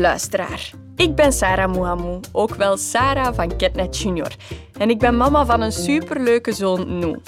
luisteraar. 0.00 0.70
Ik 0.96 1.14
ben 1.14 1.32
Sarah 1.32 1.72
Mouhamou, 1.72 2.20
ook 2.32 2.54
wel 2.54 2.76
Sarah 2.76 3.34
van 3.34 3.56
Ketnet 3.56 3.98
Junior. 3.98 4.34
En 4.78 4.90
ik 4.90 4.98
ben 4.98 5.16
mama 5.16 5.44
van 5.44 5.60
een 5.60 5.72
superleuke 5.72 6.52
zoon, 6.52 6.98
Nou. 6.98 7.18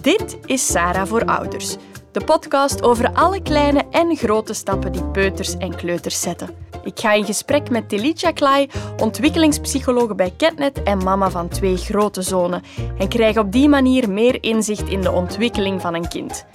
Dit 0.00 0.38
is 0.44 0.66
Sarah 0.66 1.06
voor 1.06 1.24
Ouders, 1.24 1.76
de 2.12 2.24
podcast 2.24 2.82
over 2.82 3.12
alle 3.12 3.42
kleine 3.42 3.84
en 3.90 4.16
grote 4.16 4.52
stappen 4.54 4.92
die 4.92 5.04
peuters 5.04 5.56
en 5.56 5.76
kleuters 5.76 6.20
zetten. 6.20 6.48
Ik 6.84 7.00
ga 7.00 7.12
in 7.12 7.24
gesprek 7.24 7.70
met 7.70 7.88
Telicia 7.88 8.30
Klai, 8.30 8.68
ontwikkelingspsychologe 8.96 10.14
bij 10.14 10.32
Ketnet 10.36 10.82
en 10.82 11.04
mama 11.04 11.30
van 11.30 11.48
twee 11.48 11.76
grote 11.76 12.22
zonen, 12.22 12.62
en 12.98 13.08
krijg 13.08 13.38
op 13.38 13.52
die 13.52 13.68
manier 13.68 14.10
meer 14.10 14.42
inzicht 14.42 14.88
in 14.88 15.00
de 15.00 15.10
ontwikkeling 15.10 15.80
van 15.80 15.94
een 15.94 16.08
kind. 16.08 16.46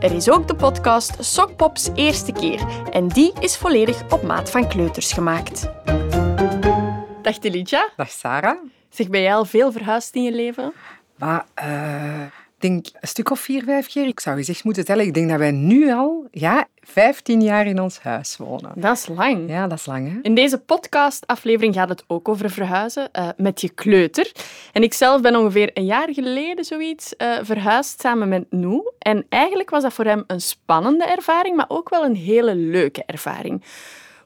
Er 0.00 0.12
is 0.12 0.30
ook 0.30 0.48
de 0.48 0.54
podcast 0.54 1.24
Sokpops 1.24 1.90
Eerste 1.94 2.32
Keer 2.32 2.66
en 2.90 3.08
die 3.08 3.32
is 3.40 3.56
volledig 3.56 4.12
op 4.12 4.22
maat 4.22 4.50
van 4.50 4.68
kleuters 4.68 5.12
gemaakt. 5.12 5.70
Dag 7.22 7.38
Telicia. 7.38 7.88
Dag 7.96 8.10
Sarah. 8.10 8.56
Zeg, 8.88 9.08
ben 9.08 9.20
jij 9.20 9.34
al 9.34 9.44
veel 9.44 9.72
verhuisd 9.72 10.14
in 10.14 10.22
je 10.22 10.32
leven? 10.32 10.72
Maar 11.16 11.46
uh, 11.62 12.22
denk 12.60 12.86
een 13.00 13.08
stuk 13.08 13.30
of 13.30 13.40
vier, 13.40 13.62
vijf 13.64 13.86
keer. 13.86 14.06
Ik 14.06 14.20
zou 14.20 14.36
gezegd 14.36 14.64
moeten 14.64 14.84
tellen. 14.84 15.06
Ik 15.06 15.14
denk 15.14 15.28
dat 15.28 15.38
wij 15.38 15.50
nu 15.50 15.92
al 15.92 16.26
ja, 16.30 16.66
15 16.80 17.42
jaar 17.42 17.66
in 17.66 17.80
ons 17.80 17.98
huis 17.98 18.36
wonen. 18.36 18.72
Dat 18.74 18.96
is 18.96 19.08
lang. 19.08 19.48
Ja, 19.48 19.66
dat 19.66 19.78
is 19.78 19.86
lang. 19.86 20.12
Hè? 20.12 20.18
In 20.22 20.34
deze 20.34 20.58
podcastaflevering 20.58 21.74
gaat 21.74 21.88
het 21.88 22.04
ook 22.06 22.28
over 22.28 22.50
verhuizen 22.50 23.08
uh, 23.18 23.28
met 23.36 23.60
je 23.60 23.68
kleuter. 23.68 24.32
En 24.72 24.82
ik 24.82 24.94
zelf 24.94 25.20
ben 25.20 25.36
ongeveer 25.36 25.70
een 25.74 25.84
jaar 25.84 26.08
geleden 26.12 26.64
zoiets 26.64 27.14
uh, 27.18 27.38
verhuisd 27.42 28.00
samen 28.00 28.28
met 28.28 28.44
Noe. 28.50 28.92
En 28.98 29.26
eigenlijk 29.28 29.70
was 29.70 29.82
dat 29.82 29.92
voor 29.92 30.04
hem 30.04 30.24
een 30.26 30.40
spannende 30.40 31.04
ervaring, 31.04 31.56
maar 31.56 31.68
ook 31.68 31.88
wel 31.88 32.04
een 32.04 32.16
hele 32.16 32.54
leuke 32.54 33.02
ervaring. 33.06 33.62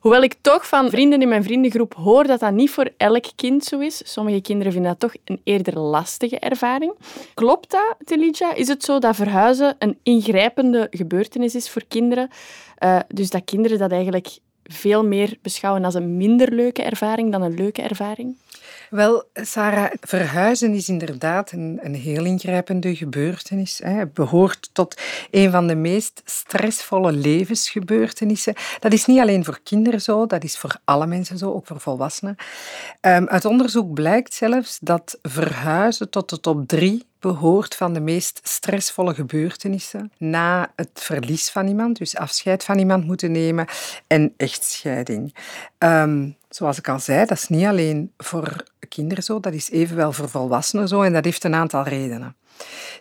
Hoewel 0.05 0.23
ik 0.23 0.35
toch 0.41 0.67
van 0.67 0.89
vrienden 0.89 1.21
in 1.21 1.27
mijn 1.27 1.43
vriendengroep 1.43 1.93
hoor 1.93 2.23
dat 2.23 2.39
dat 2.39 2.53
niet 2.53 2.69
voor 2.69 2.91
elk 2.97 3.25
kind 3.35 3.63
zo 3.63 3.79
is. 3.79 4.01
Sommige 4.11 4.41
kinderen 4.41 4.71
vinden 4.71 4.91
dat 4.91 4.99
toch 4.99 5.21
een 5.25 5.41
eerder 5.43 5.79
lastige 5.79 6.39
ervaring. 6.39 6.93
Klopt 7.33 7.71
dat, 7.71 7.95
Telidja? 8.03 8.53
Is 8.53 8.67
het 8.67 8.83
zo 8.83 8.99
dat 8.99 9.15
verhuizen 9.15 9.75
een 9.79 9.97
ingrijpende 10.03 10.87
gebeurtenis 10.89 11.55
is 11.55 11.69
voor 11.69 11.83
kinderen? 11.87 12.29
Uh, 12.83 12.99
dus 13.07 13.29
dat 13.29 13.45
kinderen 13.45 13.77
dat 13.77 13.91
eigenlijk 13.91 14.37
veel 14.63 15.05
meer 15.05 15.37
beschouwen 15.41 15.85
als 15.85 15.93
een 15.93 16.17
minder 16.17 16.53
leuke 16.53 16.83
ervaring 16.83 17.31
dan 17.31 17.41
een 17.41 17.55
leuke 17.55 17.81
ervaring? 17.81 18.35
Wel, 18.95 19.23
Sarah, 19.33 19.91
verhuizen 20.01 20.73
is 20.73 20.89
inderdaad 20.89 21.51
een, 21.51 21.79
een 21.83 21.95
heel 21.95 22.25
ingrijpende 22.25 22.95
gebeurtenis. 22.95 23.79
Hè. 23.83 23.89
Het 23.89 24.13
behoort 24.13 24.69
tot 24.73 25.01
een 25.31 25.51
van 25.51 25.67
de 25.67 25.75
meest 25.75 26.21
stressvolle 26.25 27.11
levensgebeurtenissen. 27.11 28.53
Dat 28.79 28.93
is 28.93 29.05
niet 29.05 29.19
alleen 29.19 29.45
voor 29.45 29.59
kinderen 29.63 30.01
zo, 30.01 30.25
dat 30.25 30.43
is 30.43 30.57
voor 30.57 30.75
alle 30.83 31.07
mensen 31.07 31.37
zo, 31.37 31.53
ook 31.53 31.67
voor 31.67 31.79
volwassenen. 31.79 32.35
Um, 33.01 33.27
uit 33.27 33.45
onderzoek 33.45 33.93
blijkt 33.93 34.33
zelfs 34.33 34.77
dat 34.81 35.19
verhuizen 35.21 36.09
tot 36.09 36.29
de 36.29 36.39
top 36.39 36.67
drie 36.67 37.05
behoort 37.19 37.75
van 37.75 37.93
de 37.93 37.99
meest 37.99 38.39
stressvolle 38.43 39.13
gebeurtenissen 39.13 40.11
na 40.17 40.71
het 40.75 40.89
verlies 40.93 41.49
van 41.49 41.67
iemand, 41.67 41.97
dus 41.97 42.15
afscheid 42.15 42.63
van 42.63 42.79
iemand 42.79 43.05
moeten 43.05 43.31
nemen 43.31 43.65
en 44.07 44.33
echtscheiding. 44.37 45.35
Um, 45.77 46.35
zoals 46.55 46.77
ik 46.77 46.87
al 46.87 46.99
zei, 46.99 47.25
dat 47.25 47.37
is 47.37 47.47
niet 47.47 47.65
alleen 47.65 48.13
voor 48.17 48.63
kinderen 48.89 49.23
zo, 49.23 49.39
dat 49.39 49.53
is 49.53 49.69
evenwel 49.69 50.11
voor 50.11 50.29
volwassenen 50.29 50.87
zo 50.87 51.01
en 51.01 51.13
dat 51.13 51.23
heeft 51.23 51.43
een 51.43 51.55
aantal 51.55 51.83
redenen. 51.83 52.35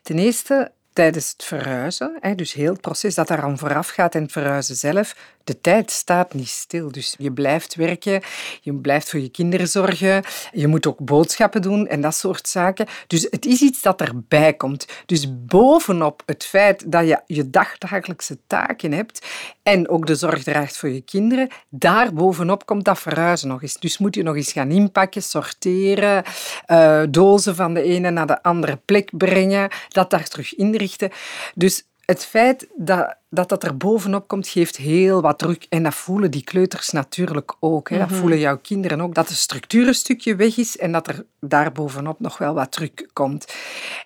Ten 0.03 0.19
eerste, 0.19 0.73
tijdens 0.93 1.31
het 1.33 1.45
verhuizen, 1.45 2.21
dus 2.37 2.53
heel 2.53 2.73
het 2.73 2.81
proces 2.81 3.15
dat 3.15 3.29
daaraan 3.29 3.59
vooraf 3.59 3.89
gaat 3.89 4.15
en 4.15 4.23
het 4.23 4.33
verhuizen 4.33 4.77
zelf, 4.77 5.17
de 5.45 5.61
tijd 5.61 5.91
staat 5.91 6.34
niet 6.34 6.48
stil. 6.48 6.92
Dus 6.92 7.14
je 7.19 7.33
blijft 7.33 7.75
werken, 7.75 8.23
je 8.61 8.75
blijft 8.75 9.11
voor 9.11 9.20
je 9.20 9.28
kinderen 9.28 9.69
zorgen, 9.69 10.23
je 10.52 10.67
moet 10.67 10.86
ook 10.86 10.98
boodschappen 10.98 11.63
doen 11.63 11.86
en 11.86 12.01
dat 12.01 12.14
soort 12.14 12.48
zaken. 12.48 12.86
Dus 13.07 13.27
het 13.30 13.46
is 13.46 13.61
iets 13.61 13.83
dat 13.83 14.01
erbij 14.01 14.55
komt. 14.55 14.86
Dus 15.07 15.45
bovenop 15.46 16.23
het 16.27 16.45
feit 16.45 16.92
dat 16.92 17.08
je 17.08 17.20
je 17.27 17.51
dagdagelijkse 17.51 18.39
taken 18.46 18.92
hebt 18.92 19.27
en 19.63 19.89
ook 19.89 20.07
de 20.07 20.14
zorg 20.14 20.42
draagt 20.42 20.77
voor 20.77 20.89
je 20.89 21.01
kinderen, 21.01 21.48
daar 21.69 22.13
bovenop 22.13 22.67
komt 22.67 22.85
dat 22.85 22.98
verhuizen 22.98 23.48
nog 23.48 23.63
eens. 23.63 23.74
Dus 23.74 23.98
moet 23.98 24.14
je 24.14 24.23
nog 24.23 24.36
eens 24.36 24.52
gaan 24.52 24.70
inpakken, 24.70 25.23
sorteren, 25.23 26.24
uh, 26.67 27.02
dozen 27.11 27.55
van 27.55 27.74
de 27.74 27.83
ene 27.83 28.11
naar 28.11 28.27
de 28.27 28.42
andere 28.42 28.77
plek 28.85 29.11
brengen, 29.17 29.70
dat 29.89 30.11
daar 30.11 30.29
terug 30.29 30.55
inrichten. 30.55 31.11
Dus 31.55 31.85
het 32.05 32.24
feit 32.24 32.67
dat, 32.77 33.17
dat 33.34 33.48
dat 33.48 33.64
er 33.64 33.77
bovenop 33.77 34.28
komt, 34.28 34.48
geeft 34.48 34.77
heel 34.77 35.20
wat 35.20 35.39
druk. 35.39 35.67
En 35.68 35.83
dat 35.83 35.95
voelen 35.95 36.30
die 36.30 36.45
kleuters 36.45 36.90
natuurlijk 36.90 37.55
ook. 37.61 37.89
Hè. 37.89 37.98
Dat 37.98 38.11
mhm. 38.11 38.18
voelen 38.18 38.39
jouw 38.39 38.58
kinderen 38.58 39.00
ook. 39.00 39.14
Dat 39.14 39.28
de 39.28 39.34
structuur 39.34 39.86
een 39.86 39.95
stukje 39.95 40.36
weg 40.36 40.56
is 40.56 40.77
en 40.77 40.92
dat 40.92 41.08
er 41.08 41.24
daarbovenop 41.40 42.20
nog 42.20 42.39
wel 42.39 42.55
wat 42.55 42.72
druk 42.72 43.08
komt. 43.12 43.55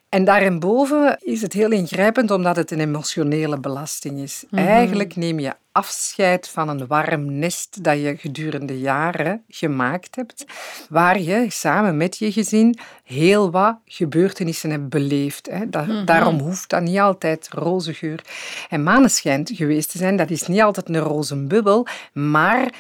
En 0.08 0.24
daarboven 0.24 1.18
is 1.20 1.42
het 1.42 1.52
heel 1.52 1.70
ingrijpend 1.70 2.30
omdat 2.30 2.56
het 2.56 2.70
een 2.70 2.80
emotionele 2.80 3.60
belasting 3.60 4.20
is. 4.20 4.44
Mhm. 4.50 4.66
Eigenlijk 4.66 5.16
neem 5.16 5.38
je 5.38 5.54
afscheid 5.72 6.48
van 6.48 6.68
een 6.68 6.86
warm 6.86 7.38
nest 7.38 7.84
dat 7.84 8.00
je 8.00 8.16
gedurende 8.16 8.78
jaren 8.78 9.42
gemaakt 9.48 10.16
hebt, 10.16 10.44
waar 10.88 11.20
je 11.20 11.46
samen 11.48 11.96
met 11.96 12.16
je 12.16 12.32
gezin 12.32 12.78
heel 13.04 13.50
wat 13.50 13.78
gebeurtenissen 13.84 14.70
hebt 14.70 14.88
beleefd. 14.88 15.48
Hè. 15.50 15.64
Mhm. 15.64 16.04
Daarom 16.04 16.38
hoeft 16.38 16.70
dat 16.70 16.82
niet 16.82 16.98
altijd 16.98 17.48
roze 17.52 17.94
geur 17.94 18.24
en 18.68 18.82
maneschijn 19.24 19.56
geweest 19.56 19.90
te 19.90 19.98
zijn. 19.98 20.16
Dat 20.16 20.30
is 20.30 20.46
niet 20.46 20.60
altijd 20.60 20.88
een 20.88 20.98
roze 20.98 21.36
bubbel, 21.36 21.86
maar 22.12 22.74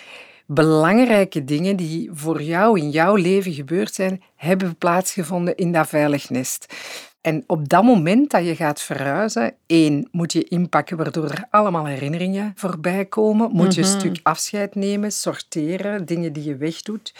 belangrijke 0.46 1.44
dingen 1.44 1.76
die 1.76 2.10
voor 2.12 2.42
jou 2.42 2.78
in 2.78 2.90
jouw 2.90 3.14
leven 3.14 3.52
gebeurd 3.52 3.94
zijn, 3.94 4.22
hebben 4.36 4.76
plaatsgevonden 4.76 5.56
in 5.56 5.72
dat 5.72 5.88
veilig 5.88 6.30
nest. 6.30 6.74
En 7.20 7.44
op 7.46 7.68
dat 7.68 7.82
moment 7.82 8.30
dat 8.30 8.44
je 8.44 8.56
gaat 8.56 8.82
verhuizen, 8.82 9.54
één, 9.66 10.08
moet 10.10 10.32
je 10.32 10.44
inpakken 10.44 10.96
waardoor 10.96 11.30
er 11.30 11.44
allemaal 11.50 11.86
herinneringen 11.86 12.52
voorbij 12.54 13.04
komen. 13.04 13.50
Moet 13.52 13.74
je 13.74 13.82
een 13.82 13.88
mhm. 13.88 13.98
stuk 13.98 14.20
afscheid 14.22 14.74
nemen, 14.74 15.12
sorteren, 15.12 16.06
dingen 16.06 16.32
die 16.32 16.44
je 16.44 16.56
wegdoet. 16.56 17.14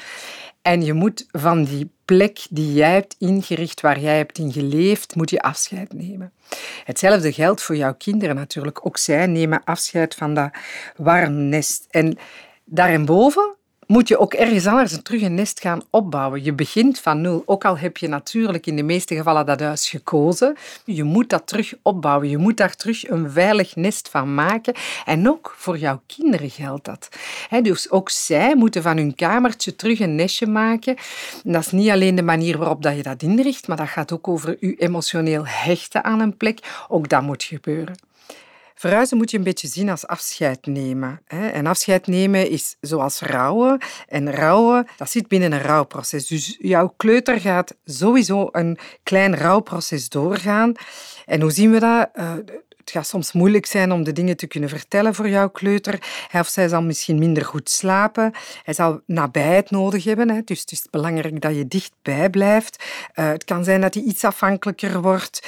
En 0.63 0.85
je 0.85 0.93
moet 0.93 1.27
van 1.31 1.65
die 1.65 1.91
plek 2.05 2.47
die 2.51 2.73
jij 2.73 2.93
hebt 2.93 3.17
ingericht, 3.19 3.81
waar 3.81 4.01
jij 4.01 4.17
hebt 4.17 4.39
in 4.39 4.53
geleefd, 4.53 5.15
moet 5.15 5.31
je 5.31 5.41
afscheid 5.41 5.93
nemen. 5.93 6.33
Hetzelfde 6.85 7.33
geldt 7.33 7.63
voor 7.63 7.77
jouw 7.77 7.95
kinderen 7.95 8.35
natuurlijk. 8.35 8.87
Ook 8.87 8.99
zij 8.99 9.27
nemen 9.27 9.65
afscheid 9.65 10.15
van 10.15 10.35
dat 10.35 10.51
warm 10.97 11.49
nest. 11.49 11.87
En 11.91 12.19
daarboven 12.65 13.57
moet 13.89 14.09
je 14.09 14.19
ook 14.19 14.35
ergens 14.35 14.67
anders 14.67 15.03
terug 15.03 15.23
een 15.23 15.35
nest 15.35 15.61
gaan 15.61 15.83
opbouwen. 15.91 16.45
Je 16.45 16.53
begint 16.53 17.01
van 17.01 17.21
nul, 17.21 17.43
ook 17.47 17.65
al 17.65 17.79
heb 17.79 17.97
je 17.97 18.09
natuurlijk 18.09 18.67
in 18.67 18.77
de 18.77 18.83
meeste 18.83 19.15
gevallen 19.15 19.47
dat 19.47 19.61
huis 19.61 19.89
gekozen. 19.89 20.57
Je 20.85 21.05
moet 21.05 21.31
dat 21.31 21.47
terug 21.47 21.75
opbouwen. 21.83 22.29
Je 22.29 22.39
moet 22.39 22.57
daar 22.57 22.77
terug 22.77 23.09
een 23.09 23.31
veilig 23.31 23.77
nest 23.77 24.09
van 24.09 24.35
maken. 24.35 24.75
En 25.05 25.29
ook 25.29 25.55
voor 25.57 25.79
jouw 25.79 26.03
kinderen 26.07 26.51
geldt 26.51 26.85
dat. 26.85 27.09
dus 27.63 27.91
ook 27.91 28.11
zij 28.11 28.57
moeten 28.57 28.83
van 28.83 28.97
hun 28.97 29.15
kamertje 29.15 29.77
terug 29.77 30.01
een 30.01 30.15
nestje 30.15 30.47
maken. 30.47 30.97
En 31.45 31.53
dat 31.53 31.61
is 31.61 31.71
niet 31.71 31.91
alleen 31.91 32.15
de 32.15 32.23
manier 32.23 32.59
waarop 32.59 32.83
dat 32.83 32.97
je 32.97 33.03
dat 33.03 33.23
inricht, 33.23 33.69
maar 33.69 33.77
dat 33.77 33.89
gaat 33.89 34.13
ook 34.13 34.29
over 34.29 34.57
je 34.61 34.75
emotioneel 34.77 35.47
hechten 35.47 36.05
aan 36.05 36.21
een 36.21 36.37
plek. 36.37 36.59
Ook 36.89 37.09
dat 37.09 37.23
moet 37.23 37.43
gebeuren. 37.43 38.08
Verhuizen 38.79 39.17
moet 39.17 39.31
je 39.31 39.37
een 39.39 39.45
beetje 39.45 39.69
zien 39.69 39.89
als 39.89 40.07
afscheid 40.07 40.67
nemen. 40.67 41.21
En 41.27 41.67
afscheid 41.67 42.07
nemen 42.07 42.51
is 42.51 42.77
zoals 42.81 43.21
rouwen. 43.21 43.81
En 44.09 44.35
rouwen, 44.35 44.87
dat 44.97 45.11
zit 45.11 45.29
binnen 45.29 45.53
een 45.53 45.63
rouwproces. 45.63 46.27
Dus 46.27 46.57
jouw 46.61 46.95
kleuter 46.97 47.41
gaat 47.41 47.75
sowieso 47.85 48.49
een 48.53 48.79
klein 49.03 49.37
rouwproces 49.37 50.09
doorgaan. 50.09 50.73
En 51.27 51.41
hoe 51.41 51.51
zien 51.51 51.71
we 51.71 51.79
dat? 51.79 52.09
Eh, 52.13 52.33
het 52.77 52.91
gaat 52.91 53.07
soms 53.07 53.33
moeilijk 53.33 53.67
zijn 53.67 53.93
om 53.93 54.05
de 54.05 54.13
dingen 54.13 54.37
te 54.37 54.47
kunnen 54.47 54.69
vertellen 54.69 55.15
voor 55.15 55.29
jouw 55.29 55.51
kleuter. 55.51 56.27
Hij 56.29 56.41
of 56.41 56.49
zij 56.49 56.69
zal 56.69 56.83
misschien 56.83 57.19
minder 57.19 57.45
goed 57.45 57.71
slapen. 57.71 58.33
Hij 58.63 58.75
zal 58.75 59.01
nabijheid 59.07 59.71
nodig 59.71 60.05
hebben. 60.05 60.43
Dus 60.45 60.61
het 60.61 60.73
is 60.73 60.87
belangrijk 60.91 61.41
dat 61.41 61.57
je 61.57 61.69
dichtbij 61.69 62.31
blijft. 62.31 62.85
Uh, 63.15 63.29
het 63.29 63.45
kan 63.45 63.65
zijn 63.65 63.81
dat 63.81 63.95
hij 63.95 64.03
iets 64.03 64.25
afhankelijker 64.25 65.03
wordt. 65.03 65.47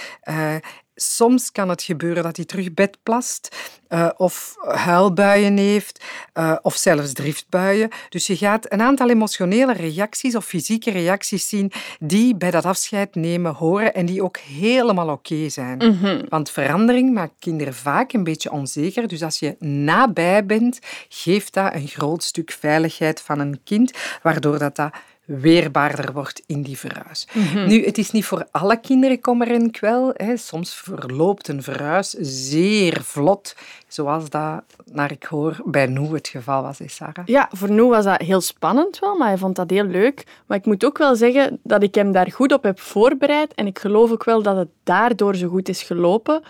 Soms 1.03 1.53
kan 1.53 1.69
het 1.69 1.83
gebeuren 1.83 2.23
dat 2.23 2.37
hij 2.37 2.45
terug 2.45 2.75
bed 2.75 2.99
plast 3.03 3.57
uh, 3.89 4.09
of 4.17 4.55
huilbuien 4.59 5.57
heeft 5.57 6.05
uh, 6.35 6.57
of 6.63 6.77
zelfs 6.77 7.13
driftbuien. 7.13 7.89
Dus 8.09 8.27
je 8.27 8.37
gaat 8.37 8.73
een 8.73 8.81
aantal 8.81 9.11
emotionele 9.11 9.73
reacties 9.73 10.37
of 10.37 10.45
fysieke 10.45 10.91
reacties 10.91 11.49
zien 11.49 11.73
die 12.01 12.37
bij 12.37 12.51
dat 12.51 12.65
afscheid 12.65 13.15
nemen 13.15 13.55
horen 13.55 13.95
en 13.95 14.07
die 14.07 14.23
ook 14.23 14.37
helemaal 14.37 15.09
oké 15.09 15.49
zijn. 15.49 15.77
Mhm. 15.79 16.23
Want 16.29 16.51
verandering 16.51 17.13
maakt 17.13 17.35
kinderen 17.39 17.75
vaak 17.75 18.13
een 18.13 18.25
beetje 18.25 18.51
onzeker. 18.53 19.09
Dus 19.09 19.23
als 19.23 19.39
je 19.39 19.57
nabij 19.59 20.47
bent, 20.47 20.79
geeft 21.09 21.55
dat 21.55 21.75
een 21.75 21.89
groot 21.89 22.23
stuk 22.23 22.53
veiligheid 22.53 23.21
van 23.21 23.39
een 23.39 23.61
kind, 23.65 23.93
waardoor 24.23 24.59
dat, 24.59 24.77
dat 24.77 24.91
weerbaarder 25.39 26.13
wordt 26.13 26.43
in 26.47 26.63
die 26.63 26.79
verhuis. 26.79 27.29
Nu, 27.67 27.85
het 27.85 27.99
is 27.99 28.11
niet 28.11 28.25
voor 28.25 28.47
alle 28.51 28.81
kinderen 28.81 29.21
kommer 29.21 29.51
en 29.51 29.71
kwel. 29.71 30.11
Hè. 30.15 30.37
Soms 30.37 30.75
verloopt 30.75 31.49
een 31.49 31.63
verhuis 31.63 32.11
zeer 32.21 33.03
vlot, 33.03 33.57
zoals 33.89 34.31
dat, 34.31 34.63
naar 34.93 35.11
ik 35.11 35.25
hoor, 35.25 35.61
bij 35.65 35.87
Noe 35.87 36.15
het 36.15 36.29
geval 36.29 36.63
was, 36.63 36.79
hè, 36.79 36.89
Sarah? 36.89 37.27
Ja, 37.27 37.49
voor 37.53 37.71
Noe 37.71 37.91
was 37.91 38.05
dat 38.05 38.21
heel 38.21 38.41
spannend 38.41 38.99
wel, 38.99 39.17
maar 39.17 39.29
hij 39.29 39.39
vond 39.39 39.57
dat 39.57 39.71
heel 39.71 39.85
leuk. 39.85 40.25
Maar 40.47 40.59
ik 40.59 40.67
moet 40.67 40.85
ook 40.85 40.99
wel 40.99 41.17
zeggen 41.17 41.61
dat 41.63 41.83
ik 41.83 41.95
hem 41.95 42.13
daar 42.13 42.33
goed 42.33 42.53
op 42.53 42.63
heb 42.63 42.81
voorbereid 42.81 43.55
en 43.55 43.67
ik 43.67 43.79
geloof 43.79 44.11
ook 44.11 44.25
wel 44.25 44.43
dat 44.43 44.57
het 44.57 44.69
daardoor 44.85 45.37
zo 45.37 45.49
goed 45.49 45.69
is 45.69 45.83
gelopen. 45.83 46.43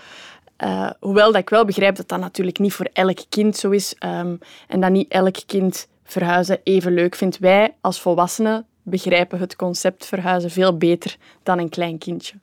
Uh, 0.64 0.90
hoewel 1.00 1.32
dat 1.32 1.40
ik 1.40 1.50
wel 1.50 1.64
begrijp 1.64 1.96
dat 1.96 2.08
dat 2.08 2.20
natuurlijk 2.20 2.58
niet 2.58 2.72
voor 2.72 2.88
elk 2.92 3.18
kind 3.28 3.56
zo 3.56 3.70
is 3.70 3.94
um, 4.04 4.38
en 4.68 4.80
dat 4.80 4.90
niet 4.90 5.08
elk 5.08 5.36
kind 5.46 5.88
verhuizen 6.04 6.60
even 6.62 6.94
leuk 6.94 7.14
vindt. 7.14 7.38
Wij 7.38 7.74
als 7.80 8.00
volwassenen 8.00 8.66
begrijpen 8.82 9.38
het 9.38 9.56
concept 9.56 10.06
verhuizen 10.06 10.50
veel 10.50 10.76
beter 10.76 11.16
dan 11.42 11.58
een 11.58 11.68
klein 11.68 11.98
kindje. 11.98 12.34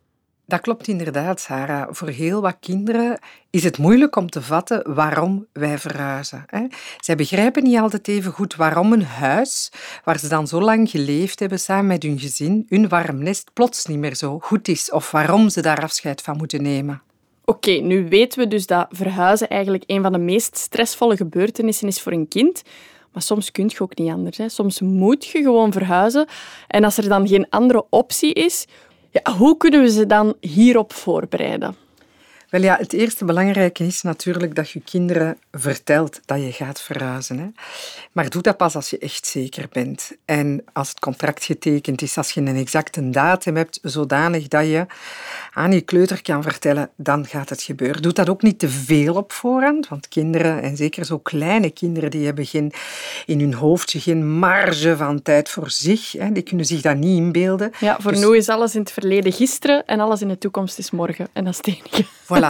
Dat 0.48 0.62
klopt 0.62 0.88
inderdaad, 0.88 1.40
Sarah. 1.40 1.88
Voor 1.92 2.08
heel 2.08 2.42
wat 2.42 2.58
kinderen 2.60 3.20
is 3.50 3.64
het 3.64 3.78
moeilijk 3.78 4.16
om 4.16 4.30
te 4.30 4.42
vatten 4.42 4.94
waarom 4.94 5.48
wij 5.54 5.78
verhuizen. 5.78 6.46
Zij 7.00 7.16
begrijpen 7.16 7.64
niet 7.64 7.78
altijd 7.78 8.08
even 8.08 8.32
goed 8.32 8.56
waarom 8.56 8.94
een 8.94 9.04
huis, 9.04 9.72
waar 10.04 10.20
ze 10.20 10.28
dan 10.28 10.48
zo 10.48 10.62
lang 10.62 10.90
geleefd 10.90 11.40
hebben 11.40 11.60
samen 11.60 11.88
met 11.88 12.04
hun 12.04 12.20
gezin, 12.20 12.66
hun 12.70 12.90
warm 12.90 13.24
nest, 13.24 13.54
plots 13.54 13.86
niet 13.86 13.98
meer 13.98 14.16
zo 14.16 14.40
goed 14.40 14.68
is 14.68 14.92
of 14.92 15.12
waarom 15.12 15.50
ze 15.50 15.62
daar 15.62 15.82
afscheid 15.82 16.22
van 16.22 16.38
moeten 16.38 16.62
nemen. 16.62 17.02
Oké, 17.46 17.72
nu 17.72 18.08
weten 18.10 18.40
we 18.40 18.48
dus 18.48 18.66
dat 18.66 18.88
verhuizen 18.90 19.50
eigenlijk 19.50 19.84
een 19.88 20.02
van 20.02 20.12
de 20.12 20.18
meest 20.18 20.58
stressvolle 20.58 21.16
gebeurtenissen 21.16 21.88
is 21.88 22.02
voor 22.02 22.12
een 22.12 22.28
kind. 22.28 22.64
Maar 23.18 23.26
soms 23.26 23.52
kun 23.52 23.70
je 23.74 23.80
ook 23.80 23.98
niet 23.98 24.12
anders. 24.12 24.38
Hè. 24.38 24.50
Soms 24.50 24.82
moet 24.82 25.26
je 25.26 25.42
gewoon 25.42 25.72
verhuizen. 25.72 26.28
En 26.68 26.84
als 26.84 26.98
er 26.98 27.10
dan 27.10 27.28
geen 27.28 27.50
andere 27.50 27.86
optie 27.90 28.34
is, 28.34 28.66
ja, 29.10 29.34
hoe 29.34 29.58
kunnen 29.58 29.82
we 29.82 29.92
ze 29.92 30.06
dan 30.06 30.34
hierop 30.40 30.94
voorbereiden? 30.94 31.76
Wel 32.50 32.62
ja, 32.62 32.78
het 32.78 32.94
eerste 32.94 33.26
belangrijke 33.26 33.86
is 33.86 34.02
natuurlijk 34.02 34.56
dat 34.56 34.70
je 34.70 34.80
kinderen 34.80 35.38
vertelt 35.52 36.20
dat 36.26 36.42
je 36.42 36.52
gaat 36.52 36.82
verhuizen. 36.82 37.40
Hè. 37.40 37.48
Maar 38.12 38.30
doe 38.30 38.42
dat 38.42 38.58
pas 38.58 38.76
als 38.76 38.90
je 38.90 38.98
echt 38.98 39.26
zeker 39.26 39.68
bent. 39.72 40.12
En 40.26 40.64
als 40.74 40.90
het 40.90 41.00
contract 41.00 41.44
getekend 41.44 42.02
is, 42.02 42.18
als 42.18 42.32
je 42.32 42.42
een 42.42 42.56
exacte 42.56 43.10
datum 43.10 43.56
hebt, 43.56 43.80
zodanig 43.82 44.48
dat 44.48 44.66
je 44.66 44.86
aan 45.54 45.72
je 45.72 45.82
kleuter 45.82 46.22
kan 46.22 46.44
vertellen, 46.44 46.90
dan 46.96 47.26
gaat 47.26 47.50
het 47.50 47.62
gebeuren. 47.62 48.02
Doe 48.02 48.14
dat 48.14 48.30
ook 48.30 48.42
niet 48.42 48.60
te 48.60 48.70
veel 48.70 49.16
op 49.16 49.32
voorhand, 49.32 49.88
want 49.88 50.08
kinderen, 50.08 50.62
en 50.62 50.78
zeker 50.78 51.06
zo 51.06 51.18
kleine 51.18 51.70
kinderen, 51.70 52.12
die 52.12 52.26
hebben 52.26 52.46
geen, 52.46 52.72
in 53.26 53.40
hun 53.40 53.54
hoofdje 53.54 54.00
geen 54.00 54.38
marge 54.38 54.98
van 54.98 55.22
tijd 55.22 55.50
voor 55.50 55.70
zich. 55.70 56.12
Hè. 56.12 56.32
Die 56.32 56.44
kunnen 56.44 56.66
zich 56.66 56.82
dat 56.82 56.98
niet 56.98 57.18
inbeelden. 57.18 57.72
Ja, 57.80 57.98
voor 58.00 58.12
dus... 58.12 58.22
nu 58.22 58.38
is 58.38 58.50
alles 58.50 58.76
in 58.76 58.80
het 58.80 58.92
verleden 58.92 59.34
gisteren 59.34 59.86
en 59.86 60.00
alles 60.00 60.22
in 60.22 60.28
de 60.28 60.38
toekomst 60.38 60.78
is 60.78 60.92
morgen. 60.92 61.28
En 61.34 61.44
dat 61.44 61.54
is 61.54 61.58
het 61.58 61.68
enige. 61.68 62.06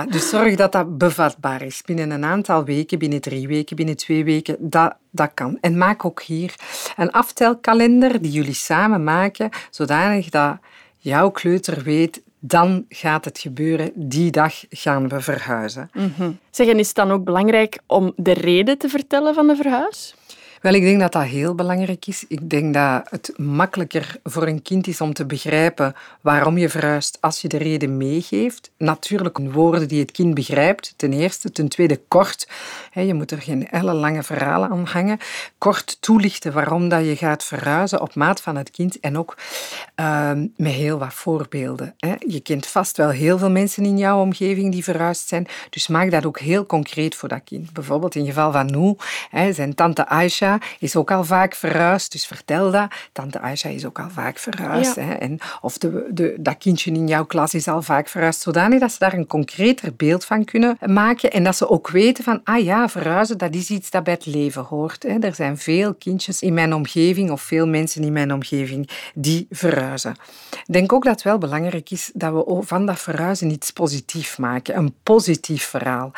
Dus 0.09 0.29
zorg 0.29 0.55
dat 0.55 0.71
dat 0.71 0.97
bevatbaar 0.97 1.61
is. 1.61 1.81
Binnen 1.85 2.11
een 2.11 2.25
aantal 2.25 2.63
weken, 2.63 2.99
binnen 2.99 3.21
drie 3.21 3.47
weken, 3.47 3.75
binnen 3.75 3.97
twee 3.97 4.23
weken, 4.23 4.55
dat, 4.59 4.95
dat 5.11 5.31
kan. 5.33 5.57
En 5.61 5.77
maak 5.77 6.05
ook 6.05 6.21
hier 6.21 6.55
een 6.95 7.11
aftelkalender 7.11 8.21
die 8.21 8.31
jullie 8.31 8.53
samen 8.53 9.03
maken, 9.03 9.49
zodanig 9.69 10.29
dat 10.29 10.57
jouw 10.97 11.29
kleuter 11.29 11.83
weet, 11.83 12.21
dan 12.39 12.85
gaat 12.89 13.25
het 13.25 13.39
gebeuren, 13.39 13.91
die 13.95 14.31
dag 14.31 14.63
gaan 14.69 15.09
we 15.09 15.21
verhuizen. 15.21 15.89
Mm. 15.93 16.39
Zeg, 16.51 16.67
en 16.67 16.79
is 16.79 16.87
het 16.87 16.95
dan 16.95 17.11
ook 17.11 17.23
belangrijk 17.23 17.79
om 17.85 18.13
de 18.15 18.33
reden 18.33 18.77
te 18.77 18.89
vertellen 18.89 19.33
van 19.33 19.47
de 19.47 19.55
verhuis? 19.55 20.15
Wel, 20.67 20.75
ik 20.75 20.81
denk 20.81 20.99
dat 20.99 21.11
dat 21.11 21.23
heel 21.23 21.55
belangrijk 21.55 22.07
is. 22.07 22.25
Ik 22.27 22.49
denk 22.49 22.73
dat 22.73 23.07
het 23.09 23.33
makkelijker 23.37 24.19
voor 24.23 24.47
een 24.47 24.61
kind 24.61 24.87
is 24.87 25.01
om 25.01 25.13
te 25.13 25.25
begrijpen 25.25 25.95
waarom 26.21 26.57
je 26.57 26.69
verhuist 26.69 27.17
als 27.21 27.41
je 27.41 27.47
de 27.47 27.57
reden 27.57 27.97
meegeeft. 27.97 28.71
Natuurlijk 28.77 29.37
woorden 29.37 29.87
die 29.87 29.99
het 29.99 30.11
kind 30.11 30.33
begrijpt, 30.33 30.93
ten 30.95 31.13
eerste. 31.13 31.51
Ten 31.51 31.67
tweede 31.67 31.99
kort. 32.07 32.47
Je 32.93 33.13
moet 33.13 33.31
er 33.31 33.41
geen 33.41 33.69
ellenlange 33.69 34.23
verhalen 34.23 34.69
aan 34.69 34.85
hangen. 34.85 35.17
Kort 35.57 35.97
toelichten 35.99 36.53
waarom 36.53 36.89
dat 36.89 37.05
je 37.05 37.15
gaat 37.15 37.43
verhuizen 37.43 38.01
op 38.01 38.15
maat 38.15 38.41
van 38.41 38.55
het 38.55 38.71
kind 38.71 38.99
en 38.99 39.17
ook 39.17 39.37
ehm, 39.95 40.47
met 40.55 40.71
heel 40.71 40.97
wat 40.97 41.13
voorbeelden. 41.13 41.95
Je 42.27 42.39
kent 42.39 42.67
vast 42.67 42.97
wel 42.97 43.09
heel 43.09 43.37
veel 43.37 43.51
mensen 43.51 43.85
in 43.85 43.97
jouw 43.97 44.21
omgeving 44.21 44.71
die 44.71 44.83
verhuisd 44.83 45.27
zijn, 45.27 45.47
dus 45.69 45.87
maak 45.87 46.11
dat 46.11 46.25
ook 46.25 46.39
heel 46.39 46.65
concreet 46.65 47.15
voor 47.15 47.29
dat 47.29 47.41
kind. 47.43 47.73
Bijvoorbeeld 47.73 48.15
in 48.15 48.21
het 48.21 48.29
geval 48.33 48.51
van 48.51 48.65
Noe, 48.65 48.97
zijn 49.51 49.75
tante 49.75 50.07
Aisha 50.07 50.56
is 50.79 50.95
ook 50.95 51.11
al 51.11 51.23
vaak 51.23 51.55
verhuisd, 51.55 52.11
dus 52.11 52.27
vertel 52.27 52.71
dat. 52.71 52.91
Tante 53.11 53.39
Aisha 53.39 53.69
is 53.69 53.85
ook 53.85 53.99
al 53.99 54.09
vaak 54.09 54.37
verhuisd. 54.37 54.95
Hè? 54.95 55.13
En, 55.13 55.39
of 55.61 55.77
de, 55.77 56.07
de, 56.09 56.35
dat 56.39 56.57
kindje 56.57 56.91
in 56.91 57.07
jouw 57.07 57.25
klas 57.25 57.53
is 57.53 57.67
al 57.67 57.81
vaak 57.81 58.07
verhuisd, 58.07 58.41
zodanig 58.41 58.79
dat 58.79 58.91
ze 58.91 58.99
daar 58.99 59.13
een 59.13 59.27
concreter 59.27 59.95
beeld 59.95 60.25
van 60.25 60.45
kunnen 60.45 60.77
maken 60.85 61.31
en 61.31 61.43
dat 61.43 61.57
ze 61.57 61.69
ook 61.69 61.89
weten 61.89 62.23
van, 62.23 62.41
ah 62.43 62.63
ja, 62.63 62.89
verhuizen, 62.89 63.37
dat 63.37 63.55
is 63.55 63.69
iets 63.69 63.89
dat 63.89 64.03
bij 64.03 64.13
het 64.13 64.25
leven 64.25 64.63
hoort. 64.63 65.03
Hè? 65.03 65.19
Er 65.19 65.35
zijn 65.35 65.57
veel 65.57 65.93
kindjes 65.93 66.41
in 66.41 66.53
mijn 66.53 66.73
omgeving 66.73 67.31
of 67.31 67.41
veel 67.41 67.67
mensen 67.67 68.03
in 68.03 68.13
mijn 68.13 68.33
omgeving 68.33 68.89
die 69.13 69.47
verhuizen. 69.49 70.15
Ik 70.51 70.73
denk 70.73 70.93
ook 70.93 71.03
dat 71.03 71.13
het 71.13 71.23
wel 71.23 71.37
belangrijk 71.37 71.91
is 71.91 72.11
dat 72.13 72.33
we 72.33 72.61
van 72.61 72.85
dat 72.85 72.99
verhuizen 72.99 73.51
iets 73.51 73.71
positiefs 73.71 74.37
maken, 74.37 74.77
een 74.77 74.93
positief 75.03 75.63
verhaal. 75.63 76.11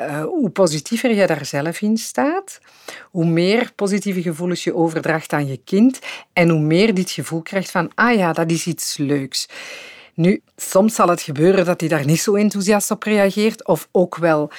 Uh, 0.00 0.22
hoe 0.24 0.50
positiever 0.50 1.14
je 1.14 1.26
daar 1.26 1.46
zelf 1.46 1.80
in 1.80 1.96
staat, 1.96 2.60
hoe 3.10 3.26
meer 3.26 3.72
positieve 3.74 4.22
gevoelens 4.22 4.64
je 4.64 4.74
overdraagt 4.74 5.32
aan 5.32 5.46
je 5.46 5.60
kind 5.64 5.98
en 6.32 6.48
hoe 6.48 6.60
meer 6.60 6.94
dit 6.94 7.10
gevoel 7.10 7.42
krijgt 7.42 7.70
van, 7.70 7.90
ah 7.94 8.16
ja, 8.16 8.32
dat 8.32 8.50
is 8.50 8.66
iets 8.66 8.96
leuks. 8.96 9.48
Nu, 10.14 10.42
soms 10.56 10.94
zal 10.94 11.08
het 11.08 11.22
gebeuren 11.22 11.64
dat 11.64 11.80
hij 11.80 11.88
daar 11.88 12.04
niet 12.04 12.20
zo 12.20 12.34
enthousiast 12.34 12.90
op 12.90 13.02
reageert, 13.02 13.66
of 13.66 13.88
ook 13.92 14.16
wel 14.16 14.50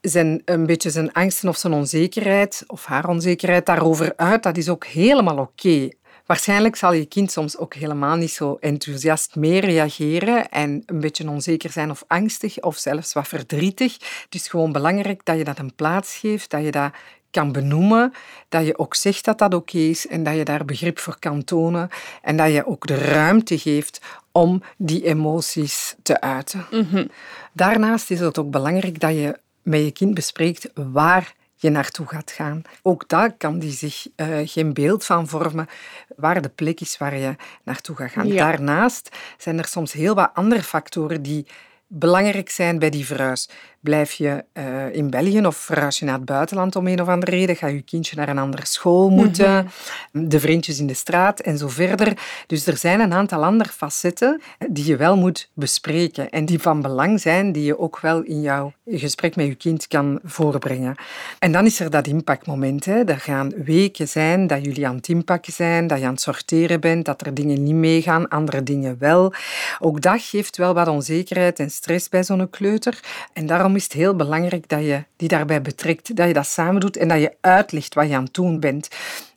zijn, 0.00 0.42
een 0.44 0.66
beetje 0.66 0.90
zijn 0.90 1.12
angsten 1.12 1.48
of 1.48 1.56
zijn 1.56 1.72
onzekerheid, 1.72 2.64
of 2.66 2.84
haar 2.84 3.08
onzekerheid 3.08 3.66
daarover 3.66 4.12
uit. 4.16 4.42
Dat 4.42 4.56
is 4.56 4.68
ook 4.68 4.84
helemaal 4.84 5.38
oké. 5.38 5.88
Waarschijnlijk 6.32 6.76
zal 6.76 6.92
je 6.92 7.04
kind 7.04 7.32
soms 7.32 7.56
ook 7.56 7.74
helemaal 7.74 8.16
niet 8.16 8.30
zo 8.30 8.56
enthousiast 8.60 9.36
mee 9.36 9.60
reageren 9.60 10.50
en 10.50 10.82
een 10.86 11.00
beetje 11.00 11.28
onzeker 11.28 11.70
zijn 11.70 11.90
of 11.90 12.04
angstig 12.06 12.60
of 12.60 12.76
zelfs 12.76 13.12
wat 13.12 13.28
verdrietig. 13.28 13.92
Het 14.24 14.34
is 14.34 14.48
gewoon 14.48 14.72
belangrijk 14.72 15.24
dat 15.24 15.36
je 15.36 15.44
dat 15.44 15.58
een 15.58 15.74
plaats 15.74 16.16
geeft, 16.16 16.50
dat 16.50 16.64
je 16.64 16.70
dat 16.70 16.92
kan 17.30 17.52
benoemen, 17.52 18.12
dat 18.48 18.66
je 18.66 18.78
ook 18.78 18.94
zegt 18.94 19.24
dat 19.24 19.38
dat 19.38 19.54
oké 19.54 19.78
is 19.78 20.06
en 20.06 20.22
dat 20.22 20.36
je 20.36 20.44
daar 20.44 20.64
begrip 20.64 20.98
voor 20.98 21.16
kan 21.18 21.44
tonen 21.44 21.88
en 22.22 22.36
dat 22.36 22.52
je 22.52 22.66
ook 22.66 22.86
de 22.86 22.96
ruimte 22.96 23.58
geeft 23.58 24.00
om 24.30 24.62
die 24.76 25.04
emoties 25.04 25.94
te 26.02 26.20
uiten. 26.20 26.66
Mhm. 26.70 27.06
Daarnaast 27.52 28.10
is 28.10 28.20
het 28.20 28.38
ook 28.38 28.50
belangrijk 28.50 29.00
dat 29.00 29.14
je 29.14 29.38
met 29.62 29.84
je 29.84 29.90
kind 29.90 30.14
bespreekt 30.14 30.70
waar 30.74 31.34
je 31.62 31.70
naartoe 31.70 32.06
gaat 32.06 32.30
gaan. 32.30 32.62
Ook 32.82 33.08
daar 33.08 33.32
kan 33.32 33.58
die 33.58 33.72
zich 33.72 34.06
uh, 34.16 34.38
geen 34.44 34.72
beeld 34.72 35.04
van 35.04 35.28
vormen 35.28 35.68
waar 36.16 36.42
de 36.42 36.48
plek 36.48 36.80
is 36.80 36.98
waar 36.98 37.16
je 37.16 37.36
naartoe 37.62 37.96
gaat 37.96 38.10
gaan. 38.10 38.28
Daarnaast 38.28 39.16
zijn 39.38 39.58
er 39.58 39.66
soms 39.66 39.92
heel 39.92 40.14
wat 40.14 40.30
andere 40.34 40.62
factoren 40.62 41.22
die 41.22 41.46
belangrijk 41.86 42.50
zijn 42.50 42.78
bij 42.78 42.90
die 42.90 43.06
verhuis. 43.06 43.48
Blijf 43.82 44.12
je 44.12 44.44
uh, 44.54 44.94
in 44.94 45.10
België 45.10 45.46
of 45.46 45.56
verhuis 45.56 45.98
je 45.98 46.04
naar 46.04 46.14
het 46.14 46.24
buitenland 46.24 46.76
om 46.76 46.86
een 46.86 47.00
of 47.00 47.08
andere 47.08 47.30
reden? 47.30 47.56
Ga 47.56 47.66
je 47.66 47.82
kindje 47.82 48.16
naar 48.16 48.28
een 48.28 48.38
andere 48.38 48.66
school 48.66 49.10
moeten? 49.10 49.70
Mhm. 50.12 50.28
De 50.28 50.40
vriendjes 50.40 50.78
in 50.78 50.86
de 50.86 50.94
straat 50.94 51.40
en 51.40 51.58
zo 51.58 51.68
verder. 51.68 52.18
Dus 52.46 52.66
er 52.66 52.76
zijn 52.76 53.00
een 53.00 53.12
aantal 53.12 53.44
andere 53.44 53.70
facetten 53.70 54.40
die 54.68 54.84
je 54.84 54.96
wel 54.96 55.16
moet 55.16 55.50
bespreken 55.54 56.30
en 56.30 56.44
die 56.44 56.58
van 56.58 56.82
belang 56.82 57.20
zijn, 57.20 57.52
die 57.52 57.64
je 57.64 57.78
ook 57.78 58.00
wel 58.00 58.22
in 58.22 58.40
jouw 58.40 58.72
gesprek 58.86 59.36
met 59.36 59.46
je 59.46 59.54
kind 59.54 59.88
kan 59.88 60.20
voorbrengen. 60.24 60.94
En 61.38 61.52
dan 61.52 61.66
is 61.66 61.80
er 61.80 61.90
dat 61.90 62.06
impactmoment. 62.06 62.84
Hè. 62.84 63.04
Er 63.04 63.20
gaan 63.20 63.52
weken 63.64 64.08
zijn 64.08 64.46
dat 64.46 64.64
jullie 64.64 64.86
aan 64.86 64.96
het 64.96 65.08
inpakken 65.08 65.52
zijn, 65.52 65.86
dat 65.86 65.98
je 65.98 66.04
aan 66.04 66.12
het 66.12 66.20
sorteren 66.20 66.80
bent, 66.80 67.04
dat 67.04 67.26
er 67.26 67.34
dingen 67.34 67.62
niet 67.62 67.74
meegaan, 67.74 68.28
andere 68.28 68.62
dingen 68.62 68.96
wel. 68.98 69.32
Ook 69.78 70.00
dat 70.00 70.22
geeft 70.22 70.56
wel 70.56 70.74
wat 70.74 70.88
onzekerheid 70.88 71.58
en 71.58 71.70
stress 71.70 72.08
bij 72.08 72.24
zo'n 72.24 72.50
kleuter. 72.50 73.00
En 73.32 73.46
daarom 73.46 73.71
is 73.76 73.82
het 73.84 73.92
heel 73.92 74.16
belangrijk 74.16 74.68
dat 74.68 74.80
je 74.80 75.04
die 75.16 75.28
daarbij 75.28 75.62
betrekt, 75.62 76.16
dat 76.16 76.26
je 76.26 76.32
dat 76.32 76.46
samen 76.46 76.80
doet 76.80 76.96
en 76.96 77.08
dat 77.08 77.20
je 77.20 77.32
uitlegt 77.40 77.94
wat 77.94 78.08
je 78.08 78.14
aan 78.14 78.24
het 78.24 78.34
doen 78.34 78.60
bent. 78.60 78.88